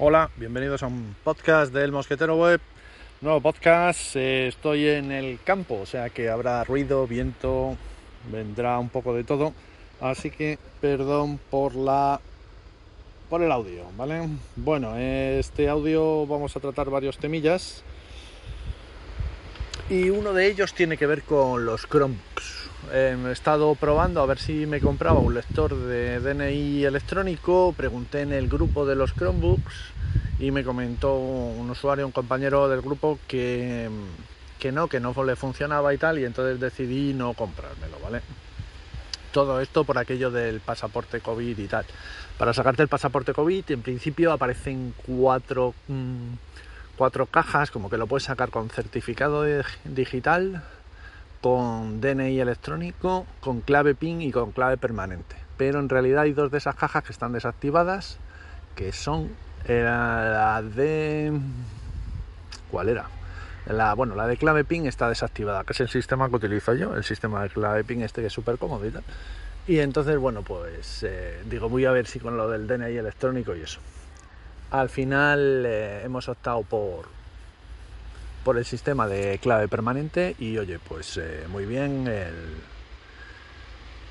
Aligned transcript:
Hola, 0.00 0.30
bienvenidos 0.36 0.84
a 0.84 0.86
un 0.86 1.16
podcast 1.24 1.72
del 1.72 1.90
Mosquetero 1.90 2.36
Web. 2.36 2.60
Nuevo 3.20 3.40
podcast, 3.40 4.14
eh, 4.14 4.46
estoy 4.46 4.86
en 4.86 5.10
el 5.10 5.40
campo, 5.42 5.80
o 5.82 5.86
sea 5.86 6.08
que 6.08 6.28
habrá 6.28 6.62
ruido, 6.62 7.08
viento, 7.08 7.76
vendrá 8.30 8.78
un 8.78 8.90
poco 8.90 9.12
de 9.12 9.24
todo. 9.24 9.52
Así 10.00 10.30
que 10.30 10.56
perdón 10.80 11.40
por 11.50 11.74
la 11.74 12.20
por 13.28 13.42
el 13.42 13.50
audio, 13.50 13.86
¿vale? 13.96 14.28
Bueno, 14.54 14.96
este 14.96 15.68
audio 15.68 16.28
vamos 16.28 16.54
a 16.54 16.60
tratar 16.60 16.90
varios 16.90 17.18
temillas. 17.18 17.82
Y 19.90 20.10
uno 20.10 20.32
de 20.32 20.46
ellos 20.46 20.74
tiene 20.74 20.96
que 20.96 21.06
ver 21.06 21.22
con 21.22 21.66
los 21.66 21.88
Chromebooks. 21.88 22.67
Eh, 22.92 23.16
he 23.26 23.32
estado 23.32 23.74
probando 23.74 24.22
a 24.22 24.26
ver 24.26 24.38
si 24.38 24.64
me 24.64 24.80
compraba 24.80 25.18
un 25.18 25.34
lector 25.34 25.76
de 25.76 26.20
DNI 26.20 26.84
electrónico. 26.84 27.74
Pregunté 27.76 28.22
en 28.22 28.32
el 28.32 28.48
grupo 28.48 28.86
de 28.86 28.94
los 28.94 29.12
Chromebooks 29.14 29.74
y 30.38 30.50
me 30.50 30.64
comentó 30.64 31.16
un 31.16 31.68
usuario, 31.70 32.06
un 32.06 32.12
compañero 32.12 32.68
del 32.68 32.80
grupo 32.80 33.18
que, 33.26 33.90
que 34.58 34.72
no, 34.72 34.88
que 34.88 35.00
no 35.00 35.12
le 35.24 35.36
funcionaba 35.36 35.92
y 35.92 35.98
tal. 35.98 36.18
Y 36.18 36.24
entonces 36.24 36.60
decidí 36.60 37.12
no 37.12 37.34
comprármelo, 37.34 37.98
¿vale? 38.02 38.22
Todo 39.32 39.60
esto 39.60 39.84
por 39.84 39.98
aquello 39.98 40.30
del 40.30 40.60
pasaporte 40.60 41.20
COVID 41.20 41.58
y 41.58 41.66
tal. 41.66 41.84
Para 42.38 42.54
sacarte 42.54 42.82
el 42.82 42.88
pasaporte 42.88 43.34
COVID, 43.34 43.64
en 43.70 43.82
principio 43.82 44.32
aparecen 44.32 44.94
cuatro, 45.04 45.74
mm, 45.88 46.32
cuatro 46.96 47.26
cajas, 47.26 47.70
como 47.70 47.90
que 47.90 47.98
lo 47.98 48.06
puedes 48.06 48.24
sacar 48.24 48.50
con 48.50 48.70
certificado 48.70 49.44
digital 49.84 50.62
con 51.40 52.00
DNI 52.00 52.40
electrónico, 52.40 53.26
con 53.40 53.60
clave 53.60 53.94
PIN 53.94 54.22
y 54.22 54.32
con 54.32 54.52
clave 54.52 54.76
permanente. 54.76 55.36
Pero 55.56 55.80
en 55.80 55.88
realidad 55.88 56.22
hay 56.22 56.32
dos 56.32 56.50
de 56.50 56.58
esas 56.58 56.74
cajas 56.74 57.04
que 57.04 57.12
están 57.12 57.32
desactivadas, 57.32 58.18
que 58.74 58.92
son 58.92 59.30
eh, 59.66 59.82
la 59.84 60.62
de... 60.62 61.32
¿Cuál 62.70 62.88
era? 62.88 63.06
La, 63.66 63.94
bueno, 63.94 64.14
la 64.14 64.26
de 64.26 64.36
clave 64.36 64.64
PIN 64.64 64.86
está 64.86 65.08
desactivada, 65.08 65.64
que 65.64 65.72
es 65.72 65.80
el 65.80 65.88
sistema 65.88 66.28
que 66.28 66.36
utilizo 66.36 66.74
yo, 66.74 66.94
el 66.94 67.04
sistema 67.04 67.42
de 67.42 67.50
clave 67.50 67.84
PIN 67.84 68.02
este 68.02 68.20
que 68.20 68.28
es 68.28 68.32
súper 68.32 68.56
cómodo 68.58 68.86
y 68.86 68.90
tal. 68.90 69.04
Y 69.66 69.80
entonces, 69.80 70.16
bueno, 70.16 70.42
pues 70.42 71.02
eh, 71.02 71.42
digo, 71.44 71.68
voy 71.68 71.84
a 71.84 71.92
ver 71.92 72.06
si 72.06 72.18
con 72.18 72.36
lo 72.36 72.48
del 72.48 72.66
DNI 72.66 72.96
electrónico 72.96 73.54
y 73.54 73.60
eso. 73.60 73.80
Al 74.70 74.88
final 74.88 75.64
eh, 75.66 76.02
hemos 76.04 76.28
optado 76.28 76.62
por, 76.62 77.06
por 78.48 78.56
el 78.56 78.64
sistema 78.64 79.06
de 79.06 79.38
clave 79.42 79.68
permanente 79.68 80.34
y 80.38 80.56
oye, 80.56 80.78
pues 80.78 81.18
eh, 81.18 81.44
muy 81.50 81.66
bien, 81.66 82.08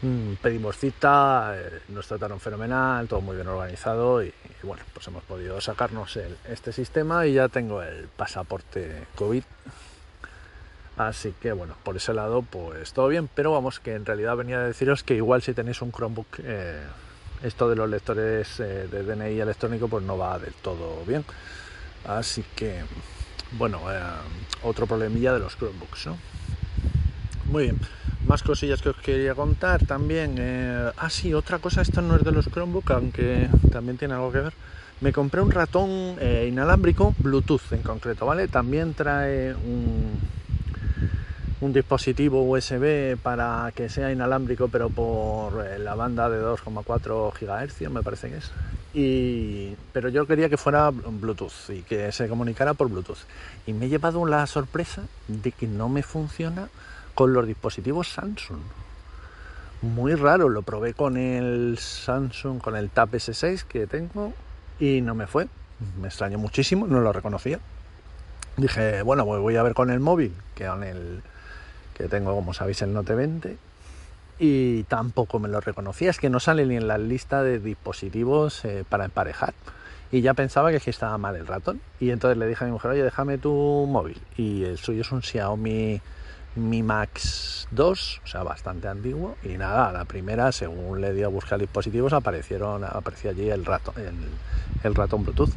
mm, 0.04 0.34
pedimos 0.44 0.78
cita, 0.78 1.56
eh, 1.56 1.80
nos 1.88 2.06
trataron 2.06 2.40
fenomenal, 2.40 3.08
todo 3.08 3.20
muy 3.22 3.36
bien 3.36 3.48
organizado 3.48 4.24
y, 4.24 4.32
bueno, 4.62 4.84
pues 4.94 5.08
hemos 5.08 5.24
podido 5.24 5.60
sacarnos 5.60 6.20
este 6.48 6.72
sistema 6.72 7.26
y 7.26 7.34
ya 7.34 7.50
tengo 7.50 7.82
el 7.82 8.10
pasaporte 8.10 9.08
COVID. 9.16 9.42
Así 10.98 11.34
que 11.42 11.52
bueno, 11.52 11.74
por 11.84 11.98
ese 11.98 12.14
lado 12.14 12.44
pues 12.44 12.94
todo 12.94 13.08
bien, 13.08 13.28
pero 13.34 13.54
vamos 13.54 13.80
que 13.80 13.96
en 13.96 14.06
realidad 14.06 14.36
venía 14.36 14.60
a 14.60 14.68
deciros 14.68 15.02
que 15.02 15.16
igual 15.16 15.42
si 15.42 15.56
tenéis 15.56 15.82
un 15.82 15.92
Chromebook, 15.92 16.28
eh, 16.44 16.84
esto 17.42 17.68
de 17.68 17.76
los 17.76 17.90
lectores 17.90 18.60
de 18.60 18.86
DNI 18.88 19.40
electrónico 19.40 19.88
pues 19.88 20.04
no 20.04 20.16
va 20.16 20.38
del 20.38 20.54
todo 20.54 21.04
bien. 21.08 21.26
Así 22.06 22.46
que 22.56 22.84
bueno, 23.54 23.80
eh, 23.92 24.00
otro 24.64 24.88
problemilla 24.88 25.34
de 25.34 25.40
los 25.40 25.56
Chromebooks, 25.56 26.08
¿no? 26.08 26.18
Muy 27.52 27.64
bien, 27.64 27.80
más 28.28 28.44
cosillas 28.44 28.82
que 28.82 28.90
os 28.90 28.98
quería 28.98 29.36
contar 29.36 29.86
también. 29.86 30.36
Eh, 30.38 30.92
ah, 30.98 31.10
sí, 31.10 31.34
otra 31.34 31.60
cosa, 31.60 31.82
esto 31.82 32.02
no 32.02 32.16
es 32.16 32.24
de 32.24 32.32
los 32.32 32.50
Chromebooks, 32.50 32.92
aunque 32.92 33.50
también 33.72 33.98
tiene 33.98 34.16
algo 34.16 34.32
que 34.32 34.40
ver. 34.40 34.54
Me 35.00 35.14
compré 35.14 35.42
un 35.42 35.52
ratón 35.52 36.18
eh, 36.20 36.48
inalámbrico, 36.50 37.14
Bluetooth 37.20 37.72
en 37.72 37.84
concreto, 37.84 38.26
¿vale? 38.26 38.48
También 38.48 38.96
trae 38.96 39.54
un, 39.54 40.20
un 41.60 41.74
dispositivo 41.74 42.44
USB 42.44 43.18
para 43.18 43.72
que 43.76 43.90
sea 43.90 44.12
inalámbrico, 44.12 44.68
pero 44.68 44.90
por 44.90 45.66
la 45.80 45.96
banda 45.96 46.30
de 46.30 46.42
2,4 46.42 47.34
GHz, 47.34 47.90
me 47.90 48.04
parece 48.04 48.30
que 48.30 48.38
es 48.38 48.52
pero 49.94 50.10
yo 50.10 50.26
quería 50.26 50.50
que 50.50 50.58
fuera 50.58 50.90
Bluetooth 50.90 51.70
y 51.70 51.84
que 51.84 52.12
se 52.12 52.28
comunicara 52.28 52.74
por 52.74 52.90
Bluetooth. 52.90 53.20
Y 53.68 53.74
me 53.74 53.86
he 53.86 53.90
llevado 53.90 54.26
la 54.26 54.48
sorpresa 54.48 55.04
de 55.28 55.52
que 55.52 55.68
no 55.68 55.88
me 55.88 56.02
funciona 56.02 56.70
con 57.14 57.34
los 57.34 57.46
dispositivos 57.46 58.10
Samsung. 58.10 58.62
Muy 59.84 60.16
raro, 60.16 60.50
lo 60.50 60.64
probé 60.64 60.96
con 60.96 61.18
el 61.18 61.78
Samsung, 61.78 62.60
con 62.60 62.76
el 62.76 62.90
Tab 62.90 63.12
S6 63.12 63.64
que 63.66 63.86
tengo 63.86 64.34
y 64.80 65.02
no 65.02 65.14
me 65.14 65.28
fue. 65.28 65.48
Me 66.02 66.08
extrañó 66.08 66.40
muchísimo, 66.40 66.88
no 66.88 67.00
lo 67.02 67.14
reconocía. 67.14 67.60
Dije, 68.56 69.04
bueno, 69.04 69.26
pues 69.26 69.40
voy 69.40 69.56
a 69.58 69.64
ver 69.64 69.76
con 69.76 69.92
el 69.92 70.00
móvil, 70.00 70.34
que 70.56 70.66
con 70.66 70.84
el 70.84 71.22
que 71.98 72.08
tengo, 72.08 72.36
como 72.36 72.54
sabéis, 72.54 72.82
el 72.82 72.94
Note 72.94 73.16
20 73.16 73.58
y 74.40 74.84
tampoco 74.84 75.40
me 75.40 75.48
lo 75.48 75.60
reconocía, 75.62 76.10
es 76.10 76.20
que 76.20 76.30
no 76.30 76.40
sale 76.40 76.66
ni 76.66 76.76
en 76.76 76.88
la 76.88 76.98
lista 76.98 77.42
de 77.44 77.60
dispositivos 77.60 78.64
eh, 78.66 78.86
para 78.88 79.06
emparejar. 79.06 79.54
Y 80.12 80.22
ya 80.22 80.34
pensaba 80.34 80.72
que, 80.72 80.90
estaba 80.90 81.18
mal 81.18 81.36
el 81.36 81.48
ratón. 81.48 81.82
Y 82.00 82.12
entonces 82.12 82.38
le 82.38 82.48
dije 82.48 82.64
a 82.64 82.68
mi 82.68 82.72
mujer, 82.72 82.92
oye, 82.92 83.04
déjame 83.04 83.38
tu 83.38 83.52
móvil. 83.90 84.22
Y 84.38 84.64
el 84.64 84.78
suyo 84.78 85.02
es 85.02 85.12
un 85.12 85.22
Xiaomi 85.22 86.00
Mi 86.56 86.84
Max 86.84 87.68
2, 87.72 88.22
o 88.24 88.28
sea, 88.28 88.44
bastante 88.44 88.88
antiguo. 88.88 89.36
Y 89.44 89.58
nada, 89.58 89.92
la 89.92 90.06
primera, 90.06 90.52
según 90.52 91.02
le 91.02 91.14
di 91.14 91.24
a 91.24 91.28
buscar 91.28 91.60
dispositivos, 91.60 92.14
aparecieron, 92.14 92.86
apareció 92.86 93.32
allí 93.32 93.50
el 93.50 93.66
ratón, 93.66 93.96
el 94.84 94.96
ratón 94.96 95.24
Bluetooth. 95.24 95.52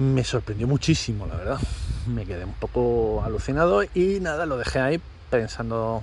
Me 0.00 0.24
sorprendió 0.24 0.66
muchísimo, 0.66 1.26
la 1.26 1.36
verdad. 1.36 1.58
Me 2.08 2.24
quedé 2.24 2.44
un 2.44 2.54
poco 2.54 3.22
alucinado 3.24 3.84
y 3.94 4.18
nada, 4.20 4.46
lo 4.46 4.56
dejé 4.56 4.80
ahí 4.80 5.00
pensando 5.30 6.02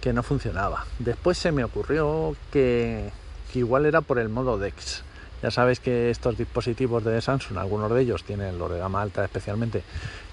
que 0.00 0.12
no 0.12 0.22
funcionaba. 0.22 0.84
Después 0.98 1.38
se 1.38 1.52
me 1.52 1.64
ocurrió 1.64 2.36
que, 2.52 3.10
igual 3.54 3.86
era 3.86 4.00
por 4.00 4.18
el 4.18 4.28
modo 4.28 4.58
DeX. 4.58 5.02
Ya 5.42 5.50
sabéis 5.50 5.80
que 5.80 6.10
estos 6.10 6.36
dispositivos 6.36 7.04
de 7.04 7.20
Samsung, 7.20 7.58
algunos 7.58 7.92
de 7.92 8.02
ellos 8.02 8.24
tienen, 8.24 8.58
los 8.58 8.70
de 8.70 8.78
gama 8.78 9.02
alta 9.02 9.24
especialmente, 9.24 9.82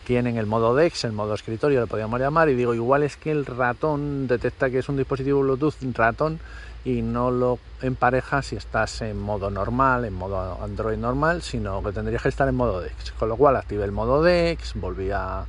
tienen 0.03 0.37
el 0.37 0.45
modo 0.45 0.75
DeX, 0.75 1.03
el 1.03 1.11
modo 1.11 1.33
escritorio, 1.33 1.81
le 1.81 1.87
podríamos 1.87 2.19
llamar, 2.19 2.49
y 2.49 2.55
digo, 2.55 2.73
igual 2.73 3.03
es 3.03 3.17
que 3.17 3.31
el 3.31 3.45
ratón 3.45 4.27
detecta 4.27 4.69
que 4.69 4.79
es 4.79 4.89
un 4.89 4.97
dispositivo 4.97 5.41
Bluetooth 5.41 5.75
ratón 5.93 6.39
y 6.83 7.01
no 7.01 7.31
lo 7.31 7.57
empareja 7.81 8.43
si 8.43 8.55
estás 8.55 9.01
en 9.01 9.19
modo 9.19 9.49
normal, 9.49 10.05
en 10.05 10.13
modo 10.13 10.59
Android 10.61 10.97
normal, 10.97 11.41
sino 11.41 11.83
que 11.83 11.91
tendrías 11.91 12.21
que 12.21 12.29
estar 12.29 12.47
en 12.47 12.55
modo 12.55 12.79
DeX. 12.79 13.11
Con 13.13 13.29
lo 13.29 13.37
cual 13.37 13.55
activé 13.55 13.83
el 13.83 13.91
modo 13.91 14.21
DeX, 14.21 14.75
volví 14.75 15.09
a 15.11 15.45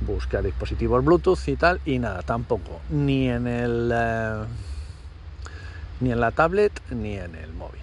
buscar 0.00 0.42
dispositivos 0.42 1.04
Bluetooth 1.04 1.46
y 1.46 1.56
tal, 1.56 1.80
y 1.84 1.98
nada, 1.98 2.22
tampoco, 2.22 2.80
ni 2.90 3.28
en 3.28 3.46
el 3.46 3.90
eh, 3.94 4.44
ni 6.00 6.12
en 6.12 6.20
la 6.20 6.30
tablet 6.30 6.72
ni 6.90 7.14
en 7.14 7.34
el 7.34 7.52
móvil. 7.52 7.80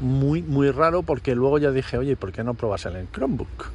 Muy, 0.00 0.42
muy 0.42 0.70
raro 0.70 1.02
porque 1.02 1.34
luego 1.34 1.58
ya 1.58 1.70
dije, 1.70 1.96
oye, 1.98 2.16
¿por 2.16 2.32
qué 2.32 2.42
no 2.42 2.54
probas 2.54 2.86
el 2.86 3.08
Chromebook? 3.10 3.66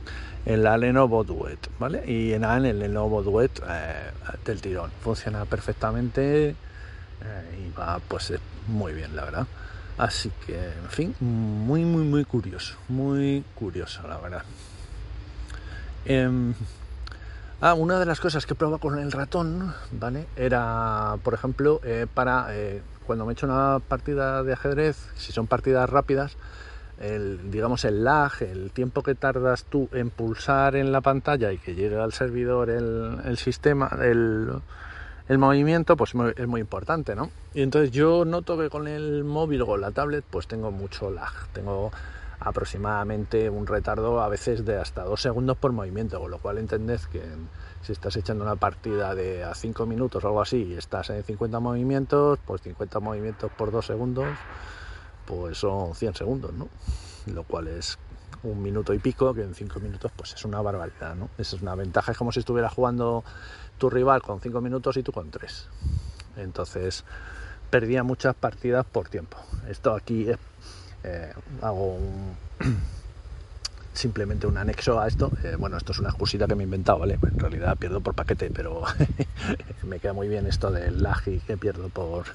En 0.46 0.64
la 0.64 0.78
Lenovo 0.78 1.24
Duet, 1.24 1.60
¿vale? 1.78 2.10
Y 2.10 2.34
en 2.34 2.44
el 2.44 2.80
Lenovo 2.80 3.22
Duet 3.22 3.62
eh, 3.68 4.12
del 4.46 4.62
tirón. 4.62 4.92
Funciona 5.02 5.46
perfectamente 5.46 6.50
eh, 6.50 6.56
y 7.68 7.78
va 7.78 8.00
pues 8.08 8.34
muy 8.68 8.94
bien, 8.94 9.16
la 9.16 9.26
verdad. 9.26 9.48
Así 9.98 10.32
que, 10.46 10.54
en 10.54 10.90
fin, 10.90 11.16
muy, 11.20 11.84
muy, 11.84 12.04
muy 12.04 12.24
curioso. 12.24 12.76
Muy 12.88 13.44
curioso, 13.56 14.08
la 14.08 14.18
verdad. 14.18 14.44
Ah, 17.60 17.74
una 17.74 17.98
de 18.00 18.06
las 18.06 18.20
cosas 18.20 18.46
que 18.46 18.54
prueba 18.54 18.78
con 18.78 19.00
el 19.00 19.12
ratón, 19.12 19.74
¿vale? 19.92 20.28
Era, 20.36 21.18
por 21.24 21.34
ejemplo, 21.34 21.82
eh, 21.84 22.06
para 22.14 22.56
eh, 22.56 22.84
cuando 23.08 23.26
me 23.26 23.32
he 23.32 23.34
hecho 23.34 23.48
una 23.48 23.80
partida 23.80 24.44
de 24.44 24.54
ajedrez, 24.54 24.96
si 25.16 25.32
son 25.32 25.48
partidas 25.48 25.90
rápidas, 25.90 26.38
el, 27.00 27.50
digamos 27.50 27.84
el 27.84 28.04
lag, 28.04 28.32
el 28.42 28.70
tiempo 28.70 29.02
que 29.02 29.16
tardas 29.16 29.64
tú 29.64 29.90
en 29.92 30.12
pulsar 30.12 30.76
en 30.76 30.92
la 30.92 31.02
pantalla 31.02 31.52
y 31.52 31.58
que 31.58 31.74
llegue 31.74 32.00
al 32.00 32.14
servidor 32.14 32.70
el, 32.70 33.38
sistema, 33.40 33.90
el, 34.04 34.52
el, 35.28 35.38
movimiento, 35.40 35.98
pues 35.98 36.14
es 36.36 36.48
muy 36.48 36.62
importante, 36.62 37.16
¿no? 37.16 37.32
Y 37.56 37.64
entonces 37.64 37.90
yo 37.90 38.24
noto 38.24 38.56
que 38.60 38.70
con 38.70 38.88
el 38.88 39.24
móvil 39.24 39.64
o 39.64 39.78
la 39.78 39.90
tablet, 39.90 40.24
pues 40.30 40.46
tengo 40.46 40.70
mucho 40.70 41.10
lag, 41.10 41.34
tengo 41.54 41.92
aproximadamente 42.48 43.50
un 43.50 43.68
retardo 43.68 44.22
a 44.22 44.30
veces 44.30 44.66
de 44.66 44.78
hasta 44.78 45.04
dos 45.04 45.22
segundos 45.22 45.58
por 45.58 45.72
movimiento, 45.72 46.20
con 46.20 46.32
lo 46.32 46.40
cual 46.40 46.58
entendés 46.58 47.08
que 47.08 47.22
si 47.82 47.92
estás 47.92 48.16
echando 48.16 48.44
una 48.44 48.56
partida 48.56 49.16
de 49.16 49.44
a 49.44 49.54
5 49.54 49.86
minutos 49.86 50.24
o 50.24 50.28
algo 50.28 50.42
así 50.42 50.64
y 50.64 50.74
estás 50.74 51.10
en 51.10 51.24
50 51.24 51.60
movimientos, 51.60 52.40
pues 52.46 52.62
50 52.62 53.00
movimientos 53.00 53.52
por 53.52 53.72
dos 53.72 53.86
segundos, 53.86 54.28
pues 55.26 55.58
son 55.58 55.96
100 55.96 56.16
segundos, 56.16 56.54
¿no? 56.54 56.68
Lo 57.28 57.44
cual 57.44 57.68
es 57.68 57.98
un 58.44 58.62
minuto 58.62 58.94
y 58.94 59.00
pico, 59.00 59.34
que 59.34 59.42
en 59.42 59.54
5 59.54 59.80
minutos 59.80 60.12
pues 60.16 60.34
es 60.34 60.46
una 60.46 60.62
barbaridad, 60.62 61.16
¿no? 61.16 61.30
Esa 61.38 61.56
es 61.56 61.62
una 61.62 61.76
ventaja, 61.76 62.12
es 62.12 62.18
como 62.18 62.32
si 62.32 62.40
estuviera 62.40 62.70
jugando 62.70 63.24
tu 63.78 63.90
rival 63.90 64.22
con 64.22 64.40
5 64.40 64.62
minutos 64.62 64.98
y 64.98 65.04
tú 65.04 65.12
con 65.12 65.32
3. 65.32 65.68
Entonces 66.38 67.04
perdía 67.70 68.04
muchas 68.04 68.36
partidas 68.36 68.86
por 68.86 69.10
tiempo. 69.10 69.38
Esto 69.68 69.94
aquí 69.94 70.30
es 70.30 70.38
eh, 71.04 71.34
hago 71.62 71.98
simplemente 73.94 74.48
un 74.48 74.58
anexo 74.58 75.00
a 75.00 75.08
esto. 75.08 75.32
Eh, 75.44 75.56
bueno, 75.58 75.78
esto 75.78 75.92
es 75.92 76.00
una 76.00 76.10
excusita 76.10 76.48
que 76.48 76.56
me 76.56 76.64
he 76.64 76.66
inventado, 76.66 77.00
¿vale? 77.00 77.18
En 77.22 77.40
realidad 77.40 77.78
pierdo 77.78 78.02
por 78.02 78.14
paquete, 78.14 78.52
pero 78.54 78.84
me 79.84 80.00
queda 80.00 80.14
muy 80.14 80.28
bien 80.28 80.48
esto 80.48 80.72
del 80.72 81.02
lag 81.02 81.22
y 81.28 81.40
que 81.40 81.58
pierdo 81.58 81.90
por, 81.90 82.26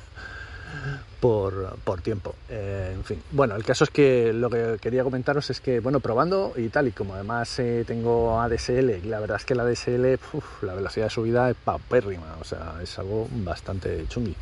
por, 1.20 2.00
tiempo. 2.03 2.35
Eh, 2.49 2.93
en 2.94 3.05
fin, 3.05 3.23
bueno, 3.31 3.55
el 3.55 3.64
caso 3.64 3.85
es 3.85 3.91
que 3.91 4.32
lo 4.32 4.50
que 4.50 4.79
quería 4.81 5.05
comentaros 5.05 5.50
es 5.50 5.61
que, 5.61 5.81
bueno, 5.81 6.00
probando 6.00 6.55
y 6.56 6.69
tal, 6.69 6.88
y 6.88 6.93
como 6.93 7.15
además 7.15 7.61
tengo 7.87 8.41
ADSL, 8.41 8.91
y 8.91 9.03
la 9.03 9.20
verdad 9.20 9.37
es 9.37 9.44
que 9.44 9.55
la 9.55 9.62
ADSL, 9.62 10.19
la 10.62 10.75
velocidad 10.75 11.06
de 11.06 11.11
subida 11.11 11.50
es 11.50 11.56
paupérrima, 11.56 12.37
o 12.41 12.44
sea, 12.44 12.75
es 12.82 12.99
algo 12.99 13.29
bastante 13.31 14.06
chungui. 14.08 14.35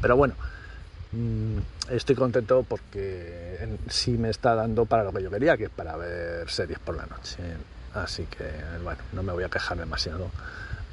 Pero 0.00 0.16
bueno, 0.16 0.34
estoy 1.90 2.16
contento 2.16 2.64
porque 2.68 3.58
sí 3.88 4.12
me 4.12 4.30
está 4.30 4.54
dando 4.54 4.86
para 4.86 5.04
lo 5.04 5.12
que 5.12 5.22
yo 5.22 5.30
quería, 5.30 5.56
que 5.56 5.64
es 5.64 5.70
para 5.70 5.96
ver 5.96 6.48
series 6.50 6.78
por 6.78 6.96
la 6.96 7.06
noche. 7.06 7.38
Así 7.94 8.24
que, 8.26 8.44
bueno, 8.84 9.00
no 9.12 9.22
me 9.22 9.32
voy 9.32 9.44
a 9.44 9.48
quejar 9.48 9.76
demasiado 9.78 10.30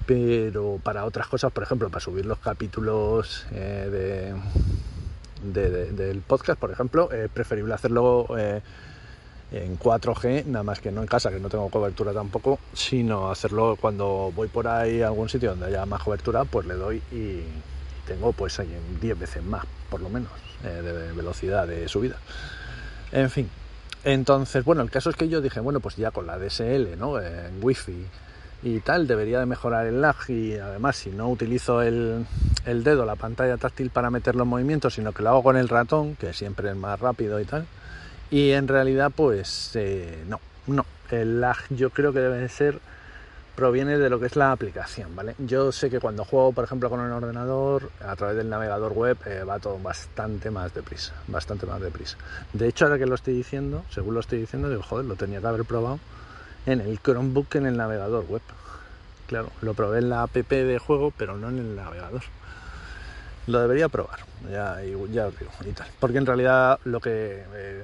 pero 0.07 0.79
para 0.81 1.05
otras 1.05 1.27
cosas, 1.27 1.51
por 1.51 1.63
ejemplo, 1.63 1.89
para 1.89 1.99
subir 1.99 2.25
los 2.25 2.39
capítulos 2.39 3.45
eh, 3.51 4.33
de, 5.43 5.91
del 5.91 6.21
podcast, 6.21 6.57
por 6.57 6.71
ejemplo, 6.71 7.11
es 7.11 7.29
preferible 7.29 7.73
hacerlo 7.73 8.25
eh, 8.37 8.61
en 9.51 9.77
4G, 9.77 10.45
nada 10.45 10.63
más 10.63 10.79
que 10.79 10.93
no 10.93 11.01
en 11.01 11.07
casa, 11.07 11.29
que 11.29 11.41
no 11.41 11.49
tengo 11.49 11.69
cobertura 11.69 12.13
tampoco, 12.13 12.57
sino 12.73 13.29
hacerlo 13.29 13.77
cuando 13.79 14.31
voy 14.33 14.47
por 14.47 14.69
ahí 14.69 15.01
a 15.01 15.07
algún 15.07 15.27
sitio 15.27 15.49
donde 15.51 15.67
haya 15.67 15.85
más 15.85 16.01
cobertura, 16.01 16.45
pues 16.45 16.65
le 16.65 16.75
doy 16.75 17.01
y 17.11 17.41
tengo 18.07 18.31
pues 18.31 18.59
ahí 18.59 18.69
10 19.01 19.19
veces 19.19 19.43
más, 19.43 19.65
por 19.89 20.01
lo 20.01 20.09
menos, 20.09 20.31
eh, 20.63 20.81
de 20.81 21.13
velocidad 21.13 21.67
de 21.67 21.87
subida. 21.87 22.15
En 23.11 23.29
fin, 23.29 23.49
entonces, 24.03 24.63
bueno, 24.63 24.81
el 24.81 24.89
caso 24.89 25.09
es 25.09 25.15
que 25.15 25.27
yo 25.27 25.41
dije, 25.41 25.59
bueno, 25.59 25.79
pues 25.79 25.95
ya 25.97 26.11
con 26.11 26.27
la 26.27 26.37
DSL, 26.37 26.97
¿no? 26.97 27.21
En 27.21 27.59
Wi-Fi 27.61 28.05
y 28.63 28.79
tal, 28.79 29.05
debería 29.05 29.39
de 29.39 29.45
mejorar 29.45 29.85
el 29.85 30.01
lag 30.01 30.15
y 30.29 30.55
además 30.55 30.95
si 30.95 31.09
no 31.09 31.29
utilizo 31.29 31.81
el, 31.81 32.25
dedo, 32.65 33.05
la 33.05 33.15
pantalla 33.15 33.57
táctil 33.57 33.89
para 33.89 34.09
meter 34.09 34.35
los 34.35 34.47
movimientos, 34.47 34.93
sino 34.95 35.11
que 35.11 35.23
lo 35.23 35.29
hago 35.29 35.43
con 35.43 35.57
el 35.57 35.69
ratón, 35.69 36.15
que 36.15 36.33
siempre 36.33 36.69
es 36.69 36.75
más 36.75 36.99
rápido 36.99 37.39
y 37.39 37.45
tal. 37.45 37.65
Y 38.31 38.51
en 38.51 38.67
realidad 38.67 39.11
pues 39.15 39.71
eh, 39.75 40.23
no, 40.27 40.39
no, 40.65 40.85
el 41.11 41.39
lag 41.39 41.57
yo 41.69 41.89
creo 41.89 42.13
que 42.13 42.19
debe 42.19 42.47
ser 42.49 42.79
proviene 43.57 43.97
de 43.97 44.07
lo 44.11 44.19
que 44.19 44.27
es 44.27 44.35
la 44.35 44.51
aplicación, 44.51 45.15
¿vale? 45.15 45.33
Yo 45.39 45.71
sé 45.71 45.89
que 45.89 45.99
cuando 45.99 46.23
juego, 46.23 46.51
por 46.51 46.63
ejemplo, 46.63 46.91
con 46.91 46.99
un 46.99 47.11
ordenador, 47.11 47.89
a 48.05 48.15
través 48.15 48.37
del 48.37 48.49
navegador 48.49 48.93
web, 48.93 49.17
eh, 49.25 49.43
va 49.43 49.57
todo 49.57 49.79
bastante 49.79 50.51
más 50.51 50.75
deprisa, 50.75 51.15
bastante 51.27 51.65
más 51.65 51.81
deprisa. 51.81 52.17
De 52.53 52.67
hecho, 52.67 52.85
ahora 52.85 52.99
que 52.99 53.07
lo 53.07 53.15
estoy 53.15 53.33
diciendo, 53.33 53.83
según 53.89 54.13
lo 54.13 54.19
estoy 54.19 54.39
diciendo, 54.39 54.69
digo, 54.69 54.83
joder, 54.83 55.07
lo 55.07 55.15
tenía 55.15 55.41
que 55.41 55.47
haber 55.47 55.65
probado 55.65 55.99
en 56.67 56.81
el 56.81 56.99
Chromebook 56.99 57.55
en 57.55 57.65
el 57.65 57.77
navegador 57.77 58.25
web. 58.25 58.43
Claro, 59.25 59.49
lo 59.61 59.73
probé 59.73 59.99
en 59.99 60.09
la 60.09 60.21
app 60.21 60.35
de 60.35 60.77
juego, 60.77 61.11
pero 61.17 61.35
no 61.35 61.49
en 61.49 61.57
el 61.57 61.75
navegador. 61.75 62.21
Lo 63.47 63.59
debería 63.61 63.87
probar, 63.87 64.19
ya, 64.51 64.77
ya 65.11 65.27
os 65.27 65.39
digo, 65.39 65.51
y 65.65 65.71
tal. 65.71 65.87
Porque 65.99 66.17
en 66.17 66.25
realidad 66.25 66.79
lo 66.83 66.99
que... 66.99 67.43
Eh, 67.53 67.83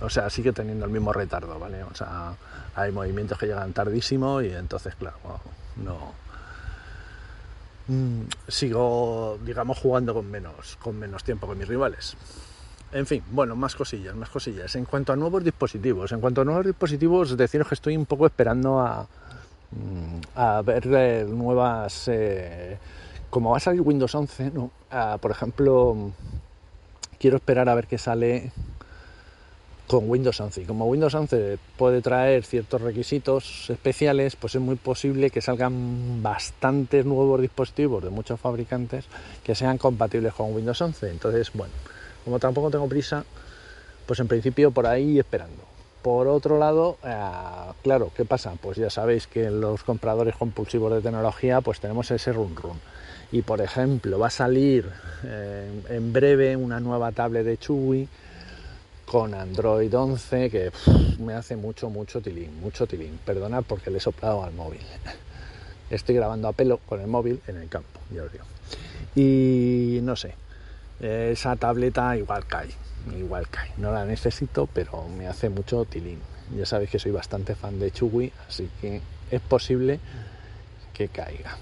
o 0.00 0.08
sea, 0.08 0.30
sigue 0.30 0.52
teniendo 0.52 0.86
el 0.86 0.90
mismo 0.90 1.12
retardo, 1.12 1.58
¿vale? 1.58 1.82
O 1.84 1.94
sea, 1.94 2.34
hay 2.74 2.90
movimientos 2.90 3.38
que 3.38 3.46
llegan 3.46 3.72
tardísimo 3.72 4.40
y 4.40 4.50
entonces, 4.50 4.94
claro, 4.94 5.18
no... 5.76 6.12
Mm, 7.88 8.22
sigo, 8.48 9.38
digamos, 9.44 9.78
jugando 9.78 10.14
con 10.14 10.30
menos, 10.30 10.78
con 10.80 10.98
menos 10.98 11.22
tiempo 11.24 11.48
que 11.48 11.54
mis 11.54 11.68
rivales. 11.68 12.16
En 12.92 13.06
fin, 13.06 13.22
bueno, 13.30 13.56
más 13.56 13.74
cosillas, 13.74 14.14
más 14.14 14.30
cosillas. 14.30 14.74
En 14.76 14.84
cuanto 14.84 15.12
a 15.12 15.16
nuevos 15.16 15.44
dispositivos, 15.44 16.12
en 16.12 16.20
cuanto 16.20 16.42
a 16.42 16.44
nuevos 16.44 16.64
dispositivos, 16.64 17.36
deciros 17.36 17.68
que 17.68 17.74
estoy 17.74 17.96
un 17.96 18.06
poco 18.06 18.26
esperando 18.26 18.80
a, 18.80 19.06
mm, 19.70 20.20
a 20.36 20.62
ver 20.62 20.86
eh, 20.86 21.26
nuevas... 21.28 22.08
Eh, 22.08 22.78
como 23.32 23.52
va 23.52 23.56
a 23.56 23.60
salir 23.60 23.80
Windows 23.80 24.14
11, 24.14 24.50
¿no? 24.50 24.70
por 25.22 25.30
ejemplo, 25.30 25.96
quiero 27.18 27.36
esperar 27.38 27.66
a 27.70 27.74
ver 27.74 27.86
qué 27.86 27.96
sale 27.96 28.52
con 29.86 30.10
Windows 30.10 30.38
11. 30.38 30.60
Y 30.60 30.64
como 30.66 30.84
Windows 30.84 31.14
11 31.14 31.56
puede 31.78 32.02
traer 32.02 32.44
ciertos 32.44 32.82
requisitos 32.82 33.70
especiales, 33.70 34.36
pues 34.36 34.54
es 34.54 34.60
muy 34.60 34.76
posible 34.76 35.30
que 35.30 35.40
salgan 35.40 36.22
bastantes 36.22 37.06
nuevos 37.06 37.40
dispositivos 37.40 38.04
de 38.04 38.10
muchos 38.10 38.38
fabricantes 38.38 39.06
que 39.42 39.54
sean 39.54 39.78
compatibles 39.78 40.34
con 40.34 40.54
Windows 40.54 40.82
11. 40.82 41.08
Entonces, 41.08 41.52
bueno, 41.54 41.72
como 42.26 42.38
tampoco 42.38 42.70
tengo 42.70 42.86
prisa, 42.86 43.24
pues 44.04 44.20
en 44.20 44.28
principio 44.28 44.72
por 44.72 44.86
ahí 44.86 45.18
esperando. 45.18 45.62
Por 46.02 46.28
otro 46.28 46.58
lado, 46.58 46.98
eh, 47.02 47.16
claro, 47.82 48.10
¿qué 48.14 48.26
pasa? 48.26 48.52
Pues 48.60 48.76
ya 48.76 48.90
sabéis 48.90 49.26
que 49.26 49.50
los 49.50 49.84
compradores 49.84 50.36
compulsivos 50.36 50.92
de 50.92 51.00
tecnología 51.00 51.62
pues 51.62 51.80
tenemos 51.80 52.10
ese 52.10 52.30
run 52.34 52.54
run. 52.56 52.78
Y 53.32 53.40
por 53.42 53.62
ejemplo, 53.62 54.18
va 54.18 54.26
a 54.26 54.30
salir 54.30 54.88
eh, 55.24 55.82
en 55.88 56.12
breve 56.12 56.54
una 56.54 56.80
nueva 56.80 57.12
tablet 57.12 57.46
de 57.46 57.56
Chewy 57.56 58.06
con 59.06 59.34
Android 59.34 59.92
11 59.92 60.50
que 60.50 60.70
me 61.18 61.32
hace 61.32 61.56
mucho, 61.56 61.88
mucho 61.88 62.20
tilín, 62.20 62.60
mucho 62.60 62.86
tilín. 62.86 63.18
Perdonad 63.24 63.64
porque 63.66 63.90
le 63.90 63.98
he 63.98 64.00
soplado 64.00 64.44
al 64.44 64.52
móvil. 64.52 64.82
Estoy 65.90 66.14
grabando 66.14 66.48
a 66.48 66.52
pelo 66.52 66.78
con 66.86 67.00
el 67.00 67.06
móvil 67.06 67.40
en 67.46 67.56
el 67.56 67.68
campo, 67.68 68.00
ya 68.14 68.22
os 68.22 68.32
digo. 68.32 68.44
Y 69.14 70.00
no 70.02 70.14
sé, 70.14 70.34
esa 71.00 71.56
tableta 71.56 72.16
igual 72.16 72.46
cae, 72.46 72.70
igual 73.18 73.48
cae. 73.48 73.72
No 73.78 73.92
la 73.92 74.04
necesito, 74.04 74.66
pero 74.66 75.08
me 75.08 75.26
hace 75.26 75.48
mucho 75.48 75.84
tilín. 75.86 76.20
Ya 76.56 76.66
sabéis 76.66 76.90
que 76.90 76.98
soy 76.98 77.12
bastante 77.12 77.54
fan 77.54 77.78
de 77.78 77.90
Chugui, 77.90 78.30
así 78.46 78.68
que 78.80 79.00
es 79.30 79.40
posible 79.40 80.00
que 80.92 81.08
caiga. 81.08 81.56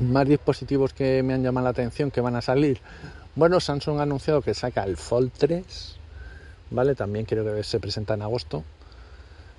Más 0.00 0.28
dispositivos 0.28 0.92
que 0.92 1.22
me 1.22 1.34
han 1.34 1.42
llamado 1.42 1.64
la 1.64 1.70
atención 1.70 2.10
que 2.10 2.20
van 2.20 2.36
a 2.36 2.42
salir. 2.42 2.80
Bueno, 3.34 3.60
Samsung 3.60 3.98
ha 3.98 4.02
anunciado 4.02 4.42
que 4.42 4.54
saca 4.54 4.84
el 4.84 4.96
Fold 4.96 5.32
3, 5.36 5.96
¿vale? 6.70 6.94
También 6.94 7.26
creo 7.26 7.44
que 7.44 7.62
se 7.62 7.80
presenta 7.80 8.14
en 8.14 8.22
agosto. 8.22 8.64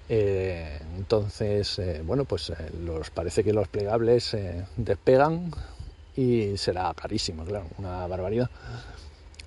Eh, 0.09 0.79
entonces, 0.97 1.79
eh, 1.79 2.01
bueno, 2.05 2.25
pues 2.25 2.49
eh, 2.49 2.55
los 2.83 3.09
parece 3.09 3.43
que 3.43 3.51
los 3.51 3.67
plegables 3.67 4.35
despegan 4.77 5.51
y 6.15 6.57
será 6.57 6.93
carísimo, 6.93 7.43
claro, 7.43 7.67
una 7.77 8.07
barbaridad. 8.07 8.49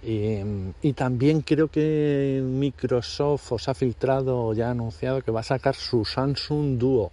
Y, 0.02 0.92
también 0.94 1.42
creo 1.42 1.68
que 1.68 2.40
Microsoft 2.42 3.52
os 3.52 3.68
ha 3.68 3.74
filtrado, 3.74 4.54
ya 4.54 4.68
ha 4.68 4.70
anunciado 4.70 5.22
que 5.22 5.30
va 5.30 5.40
a 5.40 5.44
sacar 5.44 5.74
su 5.74 6.04
Samsung 6.04 6.78
Duo. 6.78 7.12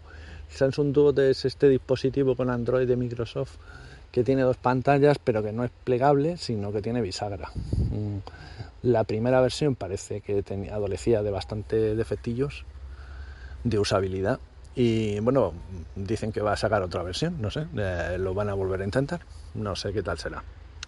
Samsung 0.49 0.93
Duo 0.93 1.13
es 1.17 1.45
este 1.45 1.69
dispositivo 1.69 2.35
con 2.35 2.49
Android 2.49 2.87
de 2.87 2.95
Microsoft 2.95 3.57
que 4.11 4.23
tiene 4.23 4.41
dos 4.41 4.57
pantallas, 4.57 5.19
pero 5.23 5.43
que 5.43 5.51
no 5.51 5.63
es 5.63 5.71
plegable, 5.83 6.37
sino 6.37 6.71
que 6.71 6.81
tiene 6.81 7.01
bisagra. 7.01 7.51
Mm, 7.91 8.17
la 8.83 9.03
primera 9.03 9.41
versión 9.41 9.75
parece 9.75 10.21
que 10.21 10.41
tenía, 10.43 10.75
adolecía 10.75 11.21
de 11.23 11.31
bastante 11.31 11.95
defectillos 11.95 12.65
de 13.63 13.79
usabilidad 13.79 14.39
y 14.75 15.19
bueno, 15.19 15.53
dicen 15.95 16.31
que 16.31 16.41
va 16.41 16.53
a 16.53 16.57
sacar 16.57 16.83
otra 16.83 17.03
versión, 17.03 17.41
no 17.41 17.49
sé, 17.49 17.65
eh, 17.75 18.17
lo 18.19 18.33
van 18.33 18.49
a 18.49 18.53
volver 18.53 18.81
a 18.81 18.85
intentar, 18.85 19.21
no 19.55 19.75
sé 19.75 19.91
qué 19.91 20.03
tal 20.03 20.19
será, 20.19 20.43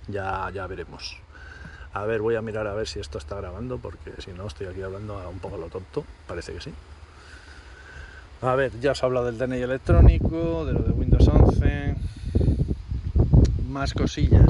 ya, 0.08 0.50
ya 0.54 0.68
veremos. 0.68 1.18
A 1.92 2.06
ver, 2.06 2.22
voy 2.22 2.36
a 2.36 2.42
mirar 2.44 2.68
a 2.68 2.76
ver 2.76 2.88
si 2.88 3.00
esto 3.00 3.18
está 3.18 3.36
grabando, 3.36 3.80
porque 3.80 4.12
si 4.20 4.32
no 4.32 4.46
estoy 4.46 4.68
aquí 4.68 4.84
hablando 4.84 5.28
un 5.28 5.40
poco 5.40 5.58
lo 5.58 5.68
tonto, 5.70 6.06
parece 6.28 6.54
que 6.54 6.62
sí. 6.62 6.74
A 8.42 8.56
ver, 8.56 8.72
ya 8.80 8.92
os 8.92 9.04
he 9.04 9.06
hablado 9.06 9.26
del 9.26 9.38
DNI 9.38 9.62
electrónico, 9.62 10.66
de 10.66 10.72
lo 10.72 10.80
de 10.80 10.92
Windows 10.92 11.28
11, 11.28 11.96
más 13.68 13.94
cosillas. 13.94 14.50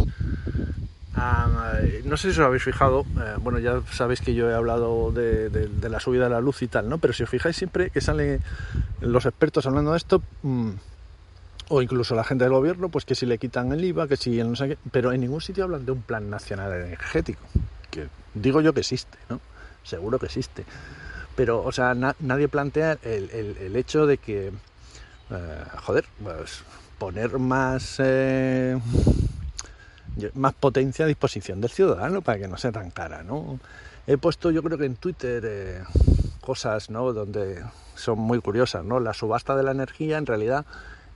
no 2.05 2.17
sé 2.17 2.31
si 2.31 2.39
os 2.39 2.45
habéis 2.45 2.63
fijado, 2.63 3.01
eh, 3.01 3.35
bueno, 3.39 3.57
ya 3.57 3.81
sabéis 3.91 4.21
que 4.21 4.35
yo 4.35 4.47
he 4.49 4.53
hablado 4.53 5.11
de, 5.11 5.49
la 5.89 5.99
subida 5.99 6.25
de 6.25 6.29
la 6.29 6.39
luz 6.39 6.61
y 6.61 6.67
tal, 6.67 6.87
¿no? 6.87 6.99
Pero 6.99 7.13
si 7.13 7.23
os 7.23 7.29
fijáis 7.29 7.55
siempre 7.55 7.89
que 7.89 7.99
salen 7.99 8.41
los 9.01 9.25
expertos 9.25 9.65
hablando 9.65 9.91
de 9.91 9.97
esto, 9.97 10.21
mm, 10.43 10.69
o 11.69 11.81
incluso 11.81 12.13
la 12.13 12.23
gente 12.23 12.43
del 12.43 12.53
gobierno, 12.53 12.89
pues 12.89 13.05
que 13.05 13.15
si 13.15 13.25
le 13.25 13.39
quitan 13.39 13.71
el 13.71 13.83
IVA, 13.83 14.07
que 14.07 14.17
si 14.17 14.43
no 14.43 14.55
sé 14.55 14.69
qué, 14.69 14.77
pero 14.91 15.11
en 15.13 15.21
ningún 15.21 15.41
sitio 15.41 15.63
hablan 15.63 15.85
de 15.85 15.93
un 15.93 16.03
plan 16.03 16.29
nacional 16.29 16.71
energético, 16.73 17.41
que 17.89 18.07
digo 18.35 18.61
yo 18.61 18.71
que 18.71 18.81
existe, 18.81 19.17
¿no? 19.29 19.41
Seguro 19.83 20.19
que 20.19 20.27
existe. 20.27 20.63
Pero, 21.39 21.63
o 21.63 21.71
sea, 21.71 21.93
nadie 21.93 22.49
plantea 22.49 22.97
el, 23.01 23.73
hecho 23.77 24.05
de 24.05 24.17
que, 24.17 24.47
eh, 24.47 25.63
joder, 25.83 26.03
pues 26.21 26.63
poner 26.97 27.39
más... 27.39 27.95
Eh, 27.99 28.77
más 30.33 30.53
potencia 30.53 31.05
a 31.05 31.07
disposición 31.07 31.61
del 31.61 31.69
ciudadano 31.69 32.21
para 32.21 32.39
que 32.39 32.49
no 32.49 32.57
sea 32.57 32.73
tan 32.73 32.91
cara, 32.91 33.23
¿no? 33.23 33.57
He 34.05 34.17
puesto 34.17 34.51
yo 34.51 34.61
creo 34.61 34.77
que 34.77 34.83
en 34.83 34.97
Twitter 34.97 35.41
eh, 35.45 35.83
cosas, 36.41 36.89
¿no? 36.89 37.13
Donde 37.13 37.63
son 37.95 38.19
muy 38.19 38.41
curiosas, 38.41 38.83
¿no? 38.83 38.99
La 38.99 39.13
subasta 39.13 39.55
de 39.55 39.63
la 39.63 39.71
energía 39.71 40.17
en 40.17 40.25
realidad 40.25 40.65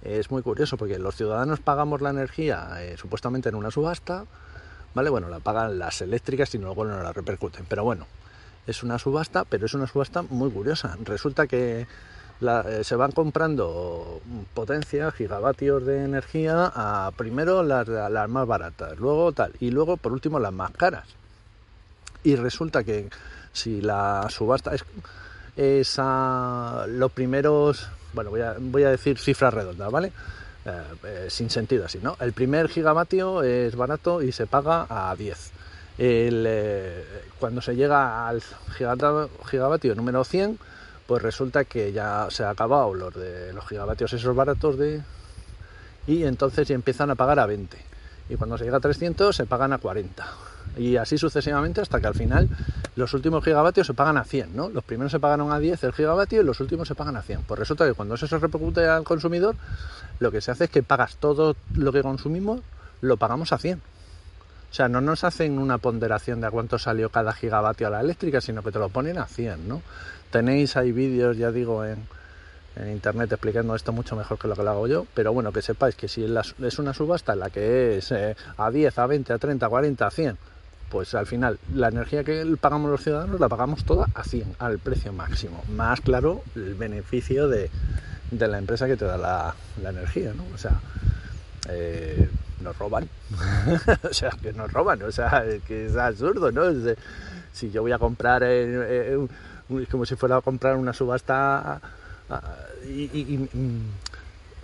es 0.03 0.31
muy 0.31 0.41
curioso 0.41 0.77
porque 0.77 0.99
los 0.99 1.17
ciudadanos 1.17 1.59
pagamos 1.59 1.99
la 1.99 2.11
energía 2.11 2.69
supuestamente 2.95 3.49
en 3.49 3.55
una 3.55 3.71
subasta, 3.71 4.23
¿vale? 4.93 5.09
Bueno, 5.09 5.27
la 5.27 5.41
pagan 5.41 5.77
las 5.77 6.01
eléctricas 6.01 6.55
y 6.55 6.59
luego 6.59 6.85
no 6.85 7.03
la 7.03 7.11
repercuten, 7.11 7.65
pero 7.67 7.83
bueno, 7.83 8.07
es 8.67 8.83
una 8.83 8.99
subasta, 8.99 9.45
pero 9.45 9.65
es 9.65 9.73
una 9.73 9.87
subasta 9.87 10.21
muy 10.21 10.51
curiosa. 10.51 10.97
Resulta 11.03 11.47
que 11.47 11.87
eh, 12.41 12.81
se 12.83 12.95
van 12.95 13.11
comprando 13.11 14.21
potencia, 14.53 15.11
gigavatios 15.11 15.85
de 15.85 16.03
energía, 16.03 16.71
primero 17.15 17.63
las, 17.63 17.87
las 17.87 18.29
más 18.29 18.47
baratas, 18.47 18.97
luego 18.97 19.31
tal, 19.31 19.53
y 19.59 19.71
luego 19.71 19.97
por 19.97 20.11
último 20.11 20.39
las 20.39 20.53
más 20.53 20.71
caras. 20.71 21.07
Y 22.23 22.35
resulta 22.35 22.83
que 22.83 23.09
si 23.51 23.81
la 23.81 24.27
subasta 24.29 24.73
es, 24.73 24.83
es 25.55 25.95
a 25.99 26.85
los 26.87 27.11
primeros, 27.11 27.87
bueno, 28.13 28.31
voy 28.31 28.41
a, 28.41 28.55
voy 28.59 28.83
a 28.83 28.89
decir 28.89 29.17
cifras 29.17 29.53
redondas, 29.53 29.91
¿vale? 29.91 30.11
Eh, 30.65 30.81
eh, 31.03 31.27
sin 31.29 31.49
sentido 31.49 31.85
así, 31.85 31.99
¿no? 32.01 32.15
El 32.19 32.31
primer 32.31 32.69
gigavatio 32.69 33.43
es 33.43 33.75
barato 33.75 34.21
y 34.21 34.31
se 34.31 34.47
paga 34.47 34.87
a 34.89 35.13
10. 35.15 35.51
El, 35.97 37.03
cuando 37.39 37.61
se 37.61 37.75
llega 37.75 38.27
al 38.27 38.41
gigavatio 39.45 39.95
número 39.95 40.23
100, 40.23 40.57
pues 41.07 41.21
resulta 41.21 41.65
que 41.65 41.91
ya 41.91 42.27
se 42.29 42.43
ha 42.43 42.49
acabado 42.49 42.93
los 42.93 43.13
de 43.13 43.53
los 43.53 43.67
gigavatios 43.67 44.13
esos 44.13 44.35
baratos 44.35 44.77
de 44.77 45.01
y 46.07 46.23
entonces 46.23 46.67
ya 46.67 46.75
empiezan 46.75 47.09
a 47.11 47.15
pagar 47.15 47.39
a 47.39 47.45
20 47.45 47.77
y 48.29 48.35
cuando 48.35 48.57
se 48.57 48.65
llega 48.65 48.77
a 48.77 48.81
300 48.81 49.35
se 49.35 49.45
pagan 49.45 49.73
a 49.73 49.77
40 49.77 50.25
y 50.77 50.97
así 50.97 51.17
sucesivamente 51.17 51.81
hasta 51.81 51.99
que 51.99 52.07
al 52.07 52.15
final 52.15 52.49
los 52.95 53.13
últimos 53.13 53.43
gigavatios 53.43 53.87
se 53.87 53.93
pagan 53.93 54.17
a 54.17 54.23
100, 54.23 54.55
¿no? 54.55 54.69
Los 54.69 54.83
primeros 54.83 55.11
se 55.11 55.19
pagaron 55.19 55.51
a 55.51 55.59
10 55.59 55.83
el 55.83 55.93
gigavatio 55.93 56.41
y 56.41 56.43
los 56.43 56.59
últimos 56.59 56.87
se 56.87 56.95
pagan 56.95 57.17
a 57.17 57.21
100. 57.21 57.43
Pues 57.43 57.59
resulta 57.59 57.85
que 57.85 57.93
cuando 57.93 58.15
eso 58.15 58.27
se 58.27 58.37
repercute 58.37 58.87
al 58.87 59.03
consumidor, 59.03 59.55
lo 60.19 60.31
que 60.31 60.41
se 60.41 60.51
hace 60.51 60.65
es 60.65 60.69
que 60.69 60.83
pagas 60.83 61.17
todo 61.17 61.55
lo 61.75 61.91
que 61.91 62.01
consumimos, 62.01 62.61
lo 63.01 63.17
pagamos 63.17 63.51
a 63.51 63.57
100. 63.57 63.81
O 64.73 64.75
sea, 64.75 64.89
no 64.89 65.01
nos 65.01 65.23
hacen 65.23 65.59
una 65.59 65.77
ponderación 65.77 66.41
de 66.41 66.47
a 66.47 66.49
cuánto 66.49 66.79
salió 66.79 67.11
cada 67.11 67.31
gigavatio 67.31 67.85
a 67.85 67.89
la 67.91 68.01
eléctrica, 68.01 68.41
sino 68.41 68.63
que 68.63 68.71
te 68.71 68.79
lo 68.79 68.89
ponen 68.89 69.19
a 69.19 69.27
100, 69.27 69.67
¿no? 69.67 69.83
Tenéis 70.31 70.75
ahí 70.77 70.91
vídeos, 70.91 71.37
ya 71.37 71.51
digo, 71.51 71.85
en, 71.85 71.99
internet 72.91 73.31
explicando 73.31 73.75
esto 73.75 73.91
mucho 73.91 74.15
mejor 74.15 74.39
que 74.39 74.47
lo 74.47 74.55
que 74.55 74.63
lo 74.63 74.71
hago 74.71 74.87
yo, 74.87 75.05
pero 75.13 75.31
bueno, 75.31 75.51
que 75.51 75.61
sepáis 75.61 75.93
que 75.93 76.07
si 76.07 76.25
es 76.25 76.79
una 76.79 76.91
subasta 76.91 77.33
en 77.33 77.39
la 77.41 77.51
que 77.51 77.99
es 77.99 78.11
eh, 78.13 78.35
a 78.57 78.71
10, 78.71 78.97
a 78.97 79.05
20, 79.05 79.33
a 79.33 79.37
30, 79.37 79.63
a 79.63 79.69
40, 79.69 80.07
a 80.07 80.09
100, 80.09 80.37
pues 80.89 81.13
al 81.13 81.27
final 81.27 81.59
la 81.75 81.89
energía 81.89 82.23
que 82.23 82.43
pagamos 82.59 82.89
los 82.89 83.03
ciudadanos 83.03 83.39
la 83.39 83.49
pagamos 83.49 83.83
toda 83.83 84.07
a 84.15 84.23
100, 84.23 84.55
al 84.57 84.79
precio 84.79 85.13
máximo. 85.13 85.63
Más 85.69 86.01
claro, 86.01 86.41
el 86.55 86.73
beneficio 86.73 87.47
de, 87.47 87.69
la 88.31 88.57
empresa 88.57 88.87
que 88.87 88.97
te 88.97 89.05
da 89.05 89.17
la, 89.19 89.53
energía, 89.87 90.33
¿no? 90.33 90.43
O 90.51 90.57
sea, 90.57 90.81
eh, 91.69 92.27
nos 92.63 92.77
roban. 92.77 93.09
o 94.09 94.13
sea, 94.13 94.31
que 94.41 94.53
nos 94.53 94.71
roban, 94.71 95.01
o 95.03 95.11
sea, 95.11 95.43
que 95.67 95.87
es 95.87 95.95
absurdo, 95.95 96.51
¿no? 96.51 96.63
si 97.51 97.69
yo 97.69 97.83
voy 97.83 97.91
a 97.91 97.99
comprar 97.99 98.41
eh, 98.43 99.15
es 99.69 99.87
como 99.87 100.05
si 100.05 100.15
fuera 100.15 100.37
a 100.37 100.41
comprar 100.41 100.75
una 100.75 100.93
subasta 100.93 101.79
y, 102.87 103.47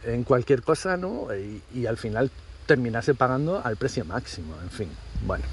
en 0.06 0.24
cualquier 0.24 0.62
cosa, 0.62 0.98
¿no? 0.98 1.28
Y, 1.74 1.86
al 1.86 1.98
final 1.98 2.32
terminase 2.66 3.16
pagando 3.16 3.62
al 3.64 3.78
precio 3.78 4.06
máximo, 4.06 4.56
en 4.62 4.70
fin, 4.70 4.90
bueno. 5.26 5.46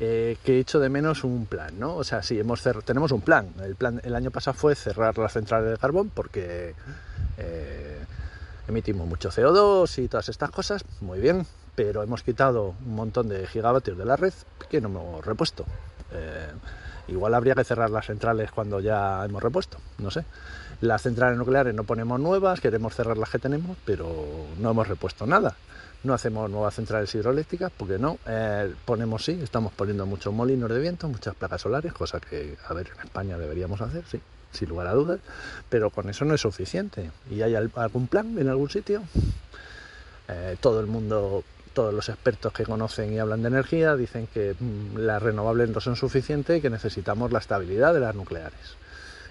Eh, 0.00 0.36
que 0.44 0.56
he 0.56 0.60
hecho 0.60 0.78
de 0.78 0.88
menos 0.88 1.24
un 1.24 1.46
plan, 1.46 1.76
¿no? 1.78 1.96
O 1.96 2.04
sea, 2.04 2.22
sí, 2.22 2.38
hemos 2.38 2.62
tenemos 2.84 3.10
un 3.10 3.20
plan. 3.20 3.48
El 3.60 3.74
plan 3.74 4.00
el 4.04 4.14
año 4.14 4.30
pasado 4.30 4.56
fue 4.56 4.76
cerrar 4.76 5.18
las 5.18 5.32
centrales 5.32 5.72
de 5.72 5.76
carbón 5.76 6.10
porque 6.14 6.74
eh, 7.36 7.87
emitimos 8.68 9.06
mucho 9.06 9.30
CO2 9.30 10.02
y 10.02 10.08
todas 10.08 10.28
estas 10.28 10.50
cosas, 10.50 10.84
muy 11.00 11.18
bien, 11.18 11.46
pero 11.74 12.02
hemos 12.02 12.22
quitado 12.22 12.74
un 12.84 12.94
montón 12.94 13.28
de 13.28 13.46
gigavatios 13.46 13.98
de 13.98 14.04
la 14.04 14.16
red 14.16 14.32
que 14.70 14.80
no 14.80 14.88
hemos 14.88 15.24
repuesto. 15.24 15.64
Eh, 16.12 16.48
Igual 17.08 17.34
habría 17.34 17.54
que 17.54 17.64
cerrar 17.64 17.90
las 17.90 18.06
centrales 18.06 18.50
cuando 18.50 18.80
ya 18.80 19.24
hemos 19.24 19.42
repuesto, 19.42 19.78
no 19.98 20.10
sé. 20.10 20.24
Las 20.82 21.02
centrales 21.02 21.38
nucleares 21.38 21.74
no 21.74 21.84
ponemos 21.84 22.20
nuevas, 22.20 22.60
queremos 22.60 22.94
cerrar 22.94 23.16
las 23.16 23.30
que 23.30 23.38
tenemos, 23.38 23.76
pero 23.84 24.06
no 24.58 24.70
hemos 24.70 24.86
repuesto 24.86 25.26
nada. 25.26 25.56
No 26.04 26.12
hacemos 26.14 26.48
nuevas 26.50 26.74
centrales 26.74 27.12
hidroeléctricas 27.14 27.72
porque 27.76 27.98
no. 27.98 28.18
Eh, 28.26 28.72
ponemos 28.84 29.24
sí, 29.24 29.40
estamos 29.42 29.72
poniendo 29.72 30.04
muchos 30.06 30.32
molinos 30.34 30.70
de 30.70 30.78
viento, 30.78 31.08
muchas 31.08 31.34
placas 31.34 31.62
solares, 31.62 31.92
cosa 31.94 32.20
que, 32.20 32.56
a 32.68 32.74
ver, 32.74 32.92
en 32.94 33.00
España 33.06 33.38
deberíamos 33.38 33.80
hacer, 33.80 34.04
sí, 34.06 34.20
sin 34.52 34.68
lugar 34.68 34.86
a 34.86 34.92
dudas, 34.92 35.20
pero 35.68 35.90
con 35.90 36.08
eso 36.08 36.24
no 36.24 36.34
es 36.34 36.40
suficiente. 36.40 37.10
¿Y 37.30 37.42
hay 37.42 37.54
algún 37.54 38.06
plan 38.06 38.38
en 38.38 38.48
algún 38.48 38.70
sitio? 38.70 39.02
Eh, 40.28 40.56
todo 40.60 40.80
el 40.80 40.86
mundo 40.86 41.44
todos 41.78 41.94
los 41.94 42.08
expertos 42.08 42.52
que 42.52 42.64
conocen 42.64 43.12
y 43.12 43.20
hablan 43.20 43.42
de 43.42 43.48
energía 43.48 43.94
dicen 43.94 44.26
que 44.26 44.56
mm, 44.58 44.96
las 44.96 45.22
renovables 45.22 45.70
no 45.70 45.80
son 45.80 45.94
suficientes 45.94 46.58
y 46.58 46.60
que 46.60 46.70
necesitamos 46.70 47.30
la 47.30 47.38
estabilidad 47.38 47.94
de 47.94 48.00
las 48.00 48.16
nucleares. 48.16 48.76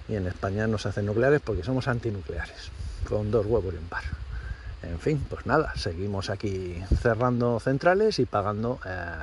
Y 0.07 0.15
en 0.15 0.27
España 0.27 0.65
no 0.65 0.77
se 0.77 0.87
hacen 0.87 1.05
nucleares 1.05 1.41
porque 1.43 1.63
somos 1.63 1.89
antinucleares, 1.89 2.71
con 3.09 3.31
dos 3.31 3.45
huevos 3.45 3.73
y 3.73 3.77
un 3.77 3.89
par. 3.89 4.03
En 4.81 4.97
fin, 4.99 5.25
pues 5.29 5.45
nada, 5.45 5.73
seguimos 5.75 6.29
aquí 6.29 6.81
cerrando 7.01 7.59
centrales 7.59 8.17
y 8.19 8.25
pagando 8.25 8.79
eh, 8.85 9.15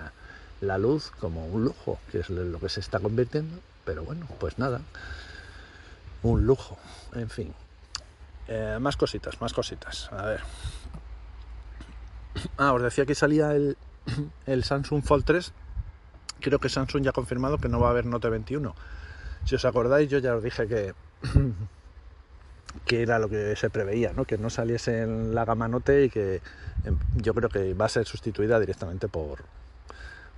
la 0.60 0.76
luz 0.76 1.10
como 1.18 1.46
un 1.46 1.64
lujo, 1.64 1.98
que 2.12 2.18
es 2.18 2.28
lo 2.28 2.60
que 2.60 2.68
se 2.68 2.80
está 2.80 2.98
convirtiendo. 2.98 3.56
Pero 3.86 4.04
bueno, 4.04 4.26
pues 4.38 4.58
nada, 4.58 4.82
un 6.24 6.46
lujo, 6.46 6.76
en 7.14 7.30
fin. 7.30 7.54
Eh, 8.48 8.78
más 8.80 8.96
cositas, 8.96 9.40
más 9.40 9.52
cositas. 9.52 10.10
A 10.12 10.22
ver, 10.24 10.40
Ah, 12.56 12.72
os 12.72 12.82
decía 12.82 13.06
que 13.06 13.14
salía 13.14 13.52
el, 13.52 13.76
Samsung 14.62 15.02
Fold 15.02 15.24
3. 15.24 15.52
Creo 16.40 16.58
que 16.58 16.68
Samsung 16.68 17.02
ya 17.02 17.10
ha 17.10 17.12
confirmado 17.12 17.58
que 17.58 17.68
no 17.68 17.80
va 17.80 17.88
a 17.88 17.90
haber 17.90 18.06
Note 18.06 18.28
21. 18.28 18.74
Si 19.44 19.54
os 19.54 19.64
acordáis, 19.64 20.08
yo 20.10 20.18
ya 20.18 20.34
os 20.34 20.42
dije 20.42 20.66
que, 20.66 20.94
que 22.86 23.02
era 23.02 23.18
lo 23.18 23.28
que 23.28 23.56
se 23.56 23.70
preveía, 23.70 24.12
¿no? 24.12 24.24
que 24.24 24.38
no 24.38 24.50
saliese 24.50 25.02
en 25.02 25.34
la 25.34 25.44
gama 25.44 25.68
Note 25.68 26.04
y 26.04 26.10
que 26.10 26.42
em, 26.84 26.98
yo 27.14 27.34
creo 27.34 27.48
que 27.48 27.74
va 27.74 27.86
a 27.86 27.88
ser 27.88 28.06
sustituida 28.06 28.58
directamente 28.58 29.08
por, 29.08 29.44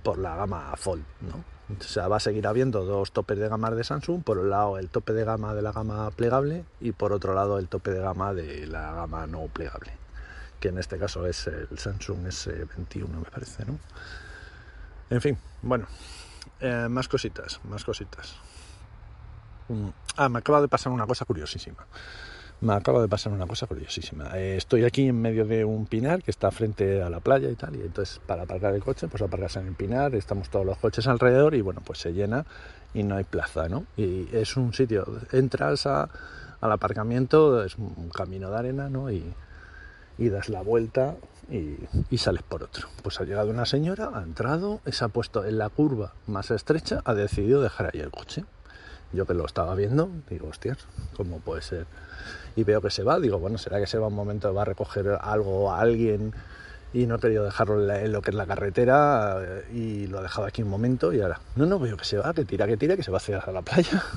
por 0.03 0.17
la 0.17 0.35
gama 0.35 0.73
Fold. 0.77 1.03
¿no? 1.21 1.43
O 1.69 1.83
sea, 1.83 2.07
va 2.07 2.17
a 2.17 2.19
seguir 2.21 2.47
habiendo 2.47 2.85
dos 2.85 3.11
topes 3.11 3.37
de 3.37 3.49
gama 3.49 3.71
de 3.71 3.83
Samsung, 3.83 4.23
por 4.23 4.37
un 4.37 4.49
lado 4.49 4.77
el 4.77 4.89
tope 4.89 5.13
de 5.13 5.25
gama 5.25 5.53
de 5.53 5.61
la 5.61 5.73
gama 5.73 6.09
plegable 6.11 6.63
y 6.79 6.93
por 6.93 7.11
otro 7.11 7.33
lado 7.33 7.59
el 7.59 7.67
tope 7.67 7.91
de 7.91 7.99
gama 7.99 8.33
de 8.33 8.67
la 8.67 8.93
gama 8.93 9.27
no 9.27 9.47
plegable 9.47 9.91
que 10.59 10.69
en 10.69 10.77
este 10.77 10.97
caso 10.97 11.25
es 11.25 11.47
el 11.47 11.77
Samsung 11.77 12.25
S21 12.27 13.07
me 13.07 13.29
parece, 13.29 13.65
¿no? 13.65 13.79
En 15.09 15.21
fin, 15.21 15.37
bueno, 15.61 15.87
eh, 16.59 16.87
más 16.89 17.07
cositas, 17.07 17.59
más 17.65 17.83
cositas. 17.83 18.35
Mm, 19.69 19.89
ah, 20.17 20.29
me 20.29 20.39
acaba 20.39 20.61
de 20.61 20.67
pasar 20.67 20.91
una 20.91 21.05
cosa 21.05 21.25
curiosísima. 21.25 21.85
Me 22.59 22.73
acaba 22.73 23.01
de 23.01 23.07
pasar 23.07 23.33
una 23.33 23.45
cosa 23.45 23.67
curiosísima. 23.67 24.37
Eh, 24.37 24.57
estoy 24.57 24.83
aquí 24.83 25.07
en 25.07 25.21
medio 25.21 25.45
de 25.45 25.63
un 25.63 25.85
pinar 25.85 26.23
que 26.23 26.31
está 26.31 26.49
frente 26.49 27.03
a 27.03 27.09
la 27.09 27.19
playa 27.19 27.49
y 27.49 27.55
tal, 27.55 27.75
y 27.75 27.81
entonces 27.81 28.19
para 28.25 28.43
aparcar 28.43 28.73
el 28.73 28.83
coche, 28.83 29.07
pues 29.07 29.21
aparcas 29.21 29.57
en 29.57 29.67
el 29.67 29.75
pinar, 29.75 30.15
estamos 30.15 30.49
todos 30.49 30.65
los 30.65 30.77
coches 30.77 31.05
alrededor 31.07 31.53
y 31.53 31.61
bueno, 31.61 31.81
pues 31.85 31.99
se 31.99 32.13
llena 32.13 32.45
y 32.93 33.03
no 33.03 33.15
hay 33.15 33.25
plaza, 33.25 33.69
¿no? 33.69 33.85
Y 33.95 34.27
es 34.35 34.57
un 34.57 34.73
sitio, 34.73 35.05
entras 35.31 35.85
a, 35.85 36.09
al 36.59 36.71
aparcamiento, 36.71 37.63
es 37.63 37.77
un 37.77 38.09
camino 38.09 38.49
de 38.49 38.57
arena, 38.57 38.89
¿no? 38.89 39.11
Y, 39.11 39.23
y 40.17 40.29
das 40.29 40.49
la 40.49 40.61
vuelta 40.61 41.15
y, 41.49 42.17
sales 42.17 42.43
por 42.43 42.63
otro. 42.63 42.87
Pues 43.03 43.19
ha 43.21 43.23
llegado 43.23 43.49
una 43.49 43.65
señora, 43.65 44.11
ha 44.13 44.23
entrado, 44.23 44.81
se 44.85 45.05
ha 45.05 45.07
puesto 45.07 45.45
en 45.45 45.57
la 45.57 45.69
curva 45.69 46.13
más 46.25 46.51
estrecha, 46.51 47.01
ha 47.05 47.13
decidido 47.13 47.61
dejar 47.61 47.91
ahí 47.93 48.01
el 48.01 48.11
coche. 48.11 48.43
Yo 49.13 49.25
que 49.25 49.33
lo 49.33 49.45
estaba 49.45 49.73
viendo, 49.75 50.09
digo, 50.29 50.49
hostias, 50.49 50.79
¿cómo 51.15 51.39
puede 51.39 51.61
ser? 51.61 51.85
Y 52.57 52.65
veo 52.65 52.81
que 52.81 52.89
se 52.89 53.03
va, 53.03 53.19
digo, 53.19 53.39
bueno, 53.39 53.57
será 53.57 53.79
que 53.79 53.87
se 53.87 53.97
va 53.97 54.07
un 54.07 54.15
momento, 54.15 54.53
va 54.53 54.63
a 54.63 54.65
recoger 54.65 55.17
algo 55.21 55.71
a 55.71 55.79
alguien 55.79 56.33
y 56.91 57.05
no 57.05 57.15
he 57.15 57.19
querido 57.19 57.43
dejarlo 57.45 57.93
en 57.93 58.11
lo 58.11 58.21
que 58.21 58.31
es 58.31 58.35
la 58.35 58.45
carretera 58.45 59.37
eh, 59.41 59.65
y 59.73 60.07
lo 60.07 60.19
ha 60.19 60.21
dejado 60.21 60.47
aquí 60.47 60.63
un 60.63 60.69
momento 60.69 61.13
y 61.13 61.21
ahora, 61.21 61.39
no, 61.55 61.65
no, 61.65 61.79
veo 61.79 61.95
que 61.95 62.05
se 62.05 62.17
va, 62.17 62.33
que 62.33 62.43
tira, 62.43 62.65
que 62.65 62.75
tira, 62.75 62.95
que 62.95 63.03
se 63.03 63.11
va 63.11 63.17
hacia 63.17 63.41
la 63.51 63.61
playa. 63.61 64.03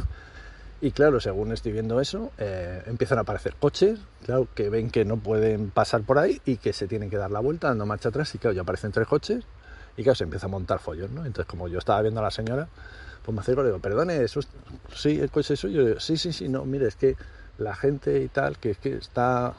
Y 0.82 0.92
claro, 0.92 1.20
según 1.20 1.52
estoy 1.52 1.73
viendo 1.73 2.00
eso, 2.00 2.32
eh, 2.38 2.82
empiezan 2.87 3.18
a 3.18 3.20
aparecer 3.20 3.54
coches, 3.56 3.99
claro, 4.25 4.49
que 4.54 4.70
ven 4.70 4.90
que 4.90 5.04
no 5.04 5.18
pueden 5.18 5.70
pasar 5.70 6.00
por 6.04 6.18
ahí 6.18 6.40
y 6.47 6.56
que 6.56 6.73
se 6.73 6.88
tienen 6.88 7.11
que 7.11 7.18
dar 7.18 7.30
la 7.30 7.40
vuelta 7.40 7.68
dando 7.68 7.85
marcha 7.85 8.09
atrás. 8.09 8.35
Y 8.35 8.38
claro, 8.38 8.54
ya 8.54 8.62
aparecen 8.62 8.90
tres 8.90 9.06
coches 9.06 9.44
y 9.99 10.02
claro, 10.02 10.14
se 10.14 10.25
empieza 10.25 10.47
a 10.47 10.49
montar 10.49 10.78
follón, 10.78 11.14
¿no? 11.14 11.26
Entonces, 11.26 11.44
como 11.44 11.68
yo 11.68 11.78
estaba 11.78 12.00
viendo 12.00 12.20
a 12.20 12.23
la 12.23 12.30
señora, 12.30 12.66
pues 13.23 13.35
me 13.35 13.42
acerco 13.42 13.61
y 13.61 13.64
le 13.64 13.70
digo, 13.70 13.80
perdone, 13.80 14.25
¿eso 14.25 14.40
sí, 14.94 15.20
el 15.20 15.30
coche 15.30 15.52
es 15.52 15.61
suyo. 15.61 16.00
sí, 16.00 16.16
sí, 16.16 16.32
sí, 16.32 16.49
no, 16.49 16.64
mire, 16.64 16.88
es 16.88 16.97
que 16.97 17.14
la 17.61 17.75
gente 17.75 18.21
y 18.23 18.29
tal, 18.29 18.59
que 18.59 18.75
que 18.75 18.97
está 18.97 19.55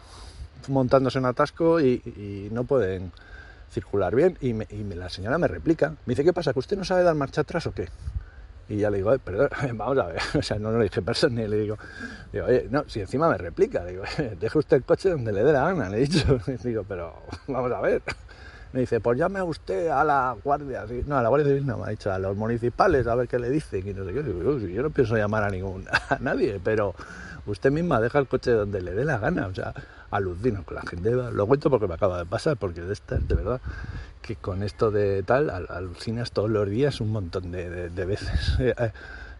montándose 0.67 1.19
un 1.19 1.25
atasco 1.25 1.79
y, 1.79 2.49
no 2.51 2.63
pueden 2.63 3.11
circular 3.71 4.15
bien. 4.15 4.37
Y, 4.41 4.49
y 4.49 4.83
la 4.95 5.09
señora 5.09 5.37
me 5.37 5.47
replica, 5.47 5.91
me 6.05 6.11
dice, 6.13 6.23
¿qué 6.23 6.33
pasa? 6.33 6.53
¿Que 6.53 6.59
usted 6.59 6.77
no 6.77 6.83
sabe 6.83 7.03
dar 7.03 7.15
marcha 7.15 7.41
atrás 7.41 7.67
o 7.67 7.73
qué? 7.73 7.87
Y 8.71 8.77
ya 8.77 8.89
le 8.89 8.97
digo, 8.97 9.17
perdón, 9.19 9.49
vamos 9.75 9.97
a 9.97 10.07
ver, 10.07 10.21
o 10.39 10.41
sea, 10.41 10.57
no, 10.57 10.71
lo 10.71 10.81
dije 10.81 11.01
persona, 11.01 11.41
le 11.41 11.57
digo, 11.57 11.77
oye, 12.33 12.67
no, 12.69 12.85
si 12.87 13.01
encima 13.01 13.29
me 13.29 13.37
replica, 13.37 13.83
digo, 13.83 14.03
deje 14.39 14.57
usted 14.57 14.77
el 14.77 14.83
coche 14.83 15.09
donde 15.09 15.33
le 15.33 15.43
dé 15.43 15.51
la 15.51 15.65
gana, 15.65 15.89
le 15.89 15.97
he 15.97 15.99
dicho, 16.01 16.39
y 16.47 16.51
digo, 16.67 16.85
pero 16.87 17.13
vamos 17.47 17.71
a 17.71 17.81
ver, 17.81 18.01
Me 18.71 18.79
dice, 18.79 19.01
pues 19.01 19.19
llame 19.19 19.39
a 19.39 19.43
usted 19.43 19.89
a 19.89 20.05
la 20.05 20.37
Guardia. 20.41 20.85
No, 21.05 21.17
a 21.17 21.21
la 21.21 21.27
Guardia 21.27 21.47
Civil 21.49 21.67
no, 21.67 21.79
me 21.79 21.87
ha 21.87 21.89
dicho 21.89 22.09
a 22.09 22.17
los 22.17 22.37
municipales 22.37 23.05
a 23.05 23.15
ver 23.15 23.27
qué 23.27 23.37
le 23.37 23.49
dicen. 23.49 23.85
Y. 23.85 23.91
Digo, 23.91 24.59
yo 24.59 24.81
no 24.81 24.89
pienso 24.91 25.17
llamar 25.17 25.43
a 25.43 25.49
ningún, 25.49 25.85
a 25.89 26.17
nadie, 26.19 26.61
pero 26.63 26.95
usted 27.45 27.71
misma 27.71 27.99
deja 27.99 28.19
el 28.19 28.27
coche 28.27 28.51
donde 28.51 28.81
le 28.81 28.93
dé 28.93 29.05
la 29.05 29.17
gana. 29.17 29.47
O 29.47 29.55
sea, 29.55 29.73
alucino 30.11 30.63
con 30.63 30.75
la 30.75 30.81
gente. 30.81 31.11
Lo 31.11 31.47
cuento 31.47 31.69
porque 31.69 31.87
me 31.87 31.95
acaba 31.95 32.17
de 32.17 32.25
pasar, 32.25 32.57
porque 32.57 32.81
de 32.81 32.93
estas, 32.93 33.27
de 33.27 33.35
verdad, 33.35 33.61
que 34.21 34.35
con 34.35 34.63
esto 34.63 34.91
de 34.91 35.23
tal, 35.23 35.49
alucinas 35.49 36.31
todos 36.31 36.49
los 36.49 36.69
días 36.69 37.01
un 37.01 37.11
montón 37.11 37.51
de, 37.51 37.89
veces. 38.05 38.57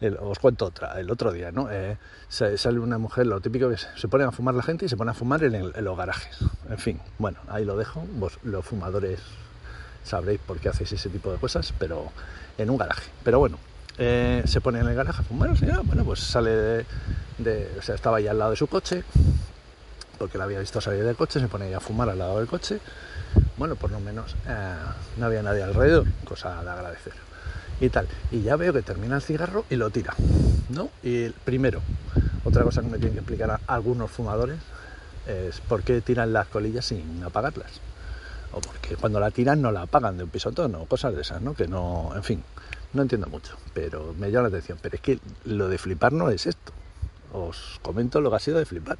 Eh, 0.01 0.07
eh, 0.07 0.17
os 0.19 0.39
cuento 0.39 0.65
otra, 0.65 0.99
el 0.99 1.11
otro 1.11 1.31
día, 1.31 1.51
¿no? 1.51 1.69
Eh, 1.69 1.95
sale 2.27 2.79
una 2.79 2.97
mujer, 2.97 3.27
lo 3.27 3.39
típico 3.39 3.69
que 3.69 3.77
se 3.77 4.07
pone 4.07 4.23
a 4.23 4.31
fumar 4.31 4.55
la 4.55 4.63
gente 4.63 4.85
y 4.85 4.89
se 4.89 4.97
pone 4.97 5.11
a 5.11 5.13
fumar 5.13 5.43
en, 5.43 5.71
los 5.83 5.97
garajes. 5.97 6.39
En 6.67 6.79
fin, 6.79 6.99
bueno, 7.19 7.37
ahí 7.47 7.65
lo 7.65 7.77
dejo. 7.77 8.03
Vos, 8.15 8.39
los 8.41 8.65
fumadores 8.65 9.19
sabréis 10.03 10.39
por 10.39 10.57
qué 10.57 10.69
hacéis 10.69 10.93
ese 10.93 11.09
tipo 11.09 11.31
de 11.31 11.37
cosas, 11.37 11.71
pero 11.77 12.11
en 12.57 12.71
un 12.71 12.77
garaje. 12.77 13.11
Pero 13.23 13.37
bueno, 13.37 13.59
se 14.45 14.61
pone 14.61 14.79
en 14.79 14.87
el 14.87 14.95
garaje 14.95 15.21
a 15.21 15.23
fumar, 15.23 15.55
señora, 15.57 15.81
bueno, 15.83 16.03
pues 16.03 16.19
sale 16.19 16.49
de, 16.49 16.85
de, 17.37 17.71
o 17.77 17.81
sea, 17.81 17.95
estaba 17.95 18.17
ahí 18.17 18.27
al 18.27 18.39
lado 18.39 18.51
de 18.51 18.57
su 18.57 18.67
coche, 18.67 19.03
porque 20.17 20.37
la 20.37 20.43
había 20.43 20.59
visto 20.59 20.79
salir 20.81 21.03
del 21.03 21.15
coche, 21.15 21.39
se 21.39 21.47
pone 21.47 21.73
a 21.73 21.79
fumar 21.79 22.09
al 22.09 22.19
lado 22.19 22.37
del 22.37 22.47
coche. 22.47 22.79
Bueno, 23.57 23.75
por 23.75 23.91
lo 23.91 23.99
menos 23.99 24.35
eh, 24.47 24.75
no 25.17 25.25
había 25.25 25.41
nadie 25.41 25.63
alrededor, 25.63 26.05
cosa 26.25 26.63
de 26.63 26.69
agradecer. 26.69 27.13
Y 27.79 27.89
tal. 27.89 28.07
Y 28.31 28.41
ya 28.41 28.55
veo 28.55 28.73
que 28.73 28.83
termina 28.83 29.15
el 29.15 29.21
cigarro 29.21 29.65
y 29.69 29.75
lo 29.75 29.89
tira. 29.89 30.13
¿No? 30.69 30.89
Y 31.01 31.29
primero, 31.29 31.81
otra 32.43 32.63
cosa 32.63 32.81
que 32.81 32.87
me 32.87 32.97
tienen 32.97 33.13
que 33.13 33.19
explicar 33.19 33.59
algunos 33.65 34.11
fumadores 34.11 34.59
es 35.25 35.59
por 35.61 35.83
qué 35.83 36.01
tiran 36.01 36.33
las 36.33 36.47
colillas 36.47 36.85
sin 36.85 37.23
apagarlas. 37.23 37.71
O 38.51 38.61
porque 38.61 38.95
cuando 38.95 39.19
la 39.19 39.31
tiran 39.31 39.61
no 39.61 39.71
la 39.71 39.83
apagan 39.83 40.17
de 40.17 40.23
un 40.23 40.29
pisotón 40.29 40.75
o 40.75 40.85
cosas 40.85 41.15
de 41.15 41.21
esas, 41.21 41.41
¿no? 41.41 41.55
Que 41.55 41.67
no, 41.67 42.11
en 42.15 42.23
fin, 42.23 42.43
no 42.93 43.01
entiendo 43.01 43.27
mucho, 43.27 43.55
pero 43.73 44.13
me 44.17 44.31
llama 44.31 44.43
la 44.43 44.57
atención. 44.57 44.77
Pero 44.81 44.95
es 44.95 45.01
que 45.01 45.19
lo 45.45 45.69
de 45.69 45.77
flipar 45.77 46.13
no 46.13 46.29
es 46.29 46.45
esto. 46.45 46.73
Os 47.33 47.79
comento 47.81 48.19
lo 48.21 48.29
que 48.29 48.35
ha 48.35 48.39
sido 48.39 48.59
de 48.59 48.65
flipar 48.65 48.97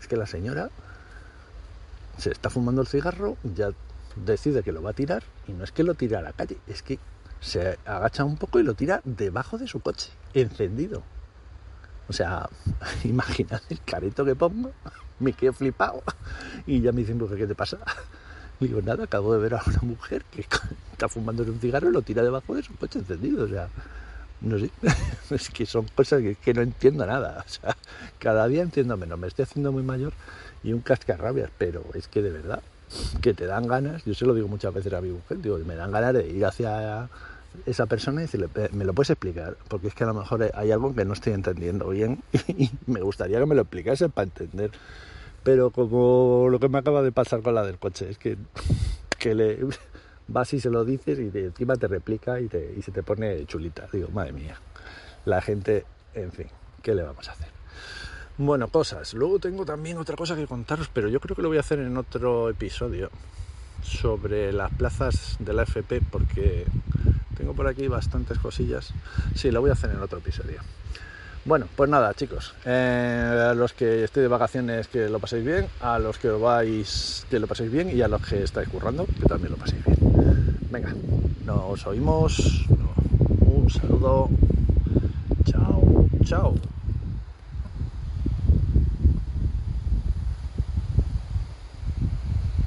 es 0.00 0.06
que 0.06 0.16
la 0.16 0.26
señora 0.26 0.70
se 2.18 2.30
está 2.30 2.50
fumando 2.50 2.82
el 2.82 2.86
cigarro, 2.86 3.36
ya 3.42 3.70
decide 4.16 4.62
que 4.62 4.72
lo 4.72 4.82
va 4.82 4.90
a 4.90 4.94
tirar 4.94 5.22
y 5.48 5.52
no 5.52 5.64
es 5.64 5.72
que 5.72 5.82
lo 5.82 5.94
tire 5.94 6.16
a 6.16 6.22
la 6.22 6.32
calle, 6.32 6.58
es 6.66 6.82
que 6.82 6.98
se 7.40 7.78
agacha 7.84 8.24
un 8.24 8.36
poco 8.36 8.60
y 8.60 8.62
lo 8.62 8.74
tira 8.74 9.00
debajo 9.04 9.58
de 9.58 9.66
su 9.66 9.80
coche, 9.80 10.10
encendido. 10.34 11.02
O 12.08 12.12
sea, 12.12 12.48
imaginad 13.04 13.60
el 13.70 13.80
careto 13.80 14.24
que 14.24 14.36
pongo, 14.36 14.72
me 15.18 15.32
quedo 15.32 15.52
flipado 15.52 16.02
y 16.66 16.80
ya 16.80 16.92
me 16.92 17.00
dicen, 17.00 17.18
¿qué 17.36 17.46
te 17.46 17.54
pasa? 17.54 17.78
Digo, 18.66 18.82
nada, 18.82 19.04
acabo 19.04 19.34
de 19.34 19.40
ver 19.40 19.54
a 19.54 19.62
una 19.66 19.80
mujer 19.82 20.24
que 20.30 20.40
está 20.92 21.08
fumando 21.08 21.42
un 21.42 21.60
cigarro 21.60 21.90
y 21.90 21.92
lo 21.92 22.02
tira 22.02 22.22
debajo 22.22 22.54
de 22.54 22.62
su 22.62 22.74
coche 22.76 22.98
encendido. 22.98 23.44
O 23.44 23.48
sea, 23.48 23.68
no 24.40 24.58
sé, 24.58 24.70
es 25.30 25.50
que 25.50 25.66
son 25.66 25.86
cosas 25.94 26.22
que, 26.42 26.54
no 26.54 26.62
entiendo 26.62 27.06
nada. 27.06 27.44
O 27.46 27.48
sea, 27.48 27.76
cada 28.18 28.46
día 28.48 28.62
entiendo 28.62 28.96
menos, 28.96 29.18
me 29.18 29.28
estoy 29.28 29.44
haciendo 29.44 29.72
muy 29.72 29.82
mayor 29.82 30.12
y 30.62 30.72
un 30.72 30.80
cascarrabias, 30.80 31.50
pero 31.58 31.84
es 31.94 32.08
que 32.08 32.22
de 32.22 32.30
verdad, 32.30 32.62
que 33.20 33.34
te 33.34 33.46
dan 33.46 33.66
ganas, 33.66 34.04
yo 34.04 34.14
se 34.14 34.26
lo 34.26 34.34
digo 34.34 34.48
muchas 34.48 34.72
veces 34.74 34.92
a 34.92 35.00
mi 35.00 35.10
mujer, 35.10 35.40
digo, 35.40 35.58
me 35.58 35.74
dan 35.74 35.90
ganas 35.90 36.14
de 36.14 36.28
ir 36.28 36.44
hacia 36.44 37.08
esa 37.66 37.86
persona 37.86 38.20
y 38.20 38.24
decirle, 38.24 38.48
¿me 38.72 38.84
lo 38.84 38.92
puedes 38.92 39.10
explicar? 39.10 39.56
Porque 39.68 39.88
es 39.88 39.94
que 39.94 40.04
a 40.04 40.08
lo 40.08 40.14
mejor 40.14 40.50
hay 40.54 40.70
algo 40.70 40.94
que 40.94 41.04
no 41.04 41.12
estoy 41.12 41.32
entendiendo 41.32 41.88
bien 41.88 42.22
y 42.48 42.70
me 42.86 43.00
gustaría 43.00 43.38
que 43.38 43.46
me 43.46 43.54
lo 43.54 43.62
explicase 43.62 44.08
para 44.08 44.24
entender. 44.24 44.70
Pero 45.42 45.70
como 45.70 46.48
lo 46.50 46.60
que 46.60 46.68
me 46.68 46.78
acaba 46.78 47.02
de 47.02 47.12
pasar 47.12 47.42
con 47.42 47.54
la 47.54 47.64
del 47.64 47.78
coche, 47.78 48.10
es 48.10 48.18
que, 48.18 48.36
que 49.18 49.34
le 49.34 49.58
vas 50.28 50.52
y 50.54 50.60
se 50.60 50.70
lo 50.70 50.84
dices 50.84 51.18
y 51.18 51.36
encima 51.36 51.76
te 51.76 51.88
replica 51.88 52.40
y, 52.40 52.48
y 52.76 52.82
se 52.82 52.92
te 52.92 53.02
pone 53.02 53.44
chulita. 53.46 53.88
Digo, 53.92 54.08
madre 54.08 54.32
mía, 54.32 54.60
la 55.24 55.40
gente, 55.40 55.84
en 56.14 56.32
fin, 56.32 56.46
¿qué 56.82 56.94
le 56.94 57.02
vamos 57.02 57.28
a 57.28 57.32
hacer? 57.32 57.48
Bueno, 58.38 58.68
cosas. 58.68 59.14
Luego 59.14 59.38
tengo 59.38 59.64
también 59.64 59.98
otra 59.98 60.16
cosa 60.16 60.34
que 60.34 60.46
contaros, 60.46 60.88
pero 60.92 61.08
yo 61.08 61.20
creo 61.20 61.36
que 61.36 61.42
lo 61.42 61.48
voy 61.48 61.58
a 61.58 61.60
hacer 61.60 61.78
en 61.80 61.96
otro 61.96 62.48
episodio 62.48 63.10
sobre 63.82 64.52
las 64.52 64.72
plazas 64.72 65.36
de 65.38 65.52
la 65.52 65.64
FP 65.64 66.00
porque 66.10 66.64
tengo 67.36 67.52
por 67.52 67.66
aquí 67.66 67.88
bastantes 67.88 68.38
cosillas. 68.38 68.94
Sí, 69.34 69.50
lo 69.50 69.60
voy 69.60 69.70
a 69.70 69.74
hacer 69.74 69.90
en 69.90 70.00
otro 70.00 70.18
episodio. 70.18 70.60
Bueno, 71.44 71.66
pues 71.74 71.90
nada, 71.90 72.14
chicos. 72.14 72.54
Eh, 72.64 73.48
a 73.50 73.54
los 73.54 73.72
que 73.72 74.04
estéis 74.04 74.22
de 74.22 74.28
vacaciones, 74.28 74.86
que 74.86 75.08
lo 75.08 75.18
paséis 75.18 75.44
bien. 75.44 75.66
A 75.80 75.98
los 75.98 76.18
que 76.18 76.28
vais, 76.28 77.26
que 77.28 77.40
lo 77.40 77.48
paséis 77.48 77.70
bien. 77.70 77.90
Y 77.96 78.00
a 78.00 78.08
los 78.08 78.20
que 78.22 78.44
estáis 78.44 78.68
currando, 78.68 79.06
que 79.06 79.26
también 79.26 79.52
lo 79.52 79.58
paséis 79.58 79.84
bien. 79.84 79.98
Venga, 80.70 80.94
nos 81.44 81.86
oímos. 81.86 82.66
Un 83.40 83.68
saludo. 83.68 84.28
Chao, 85.44 86.08
chao. 86.24 86.54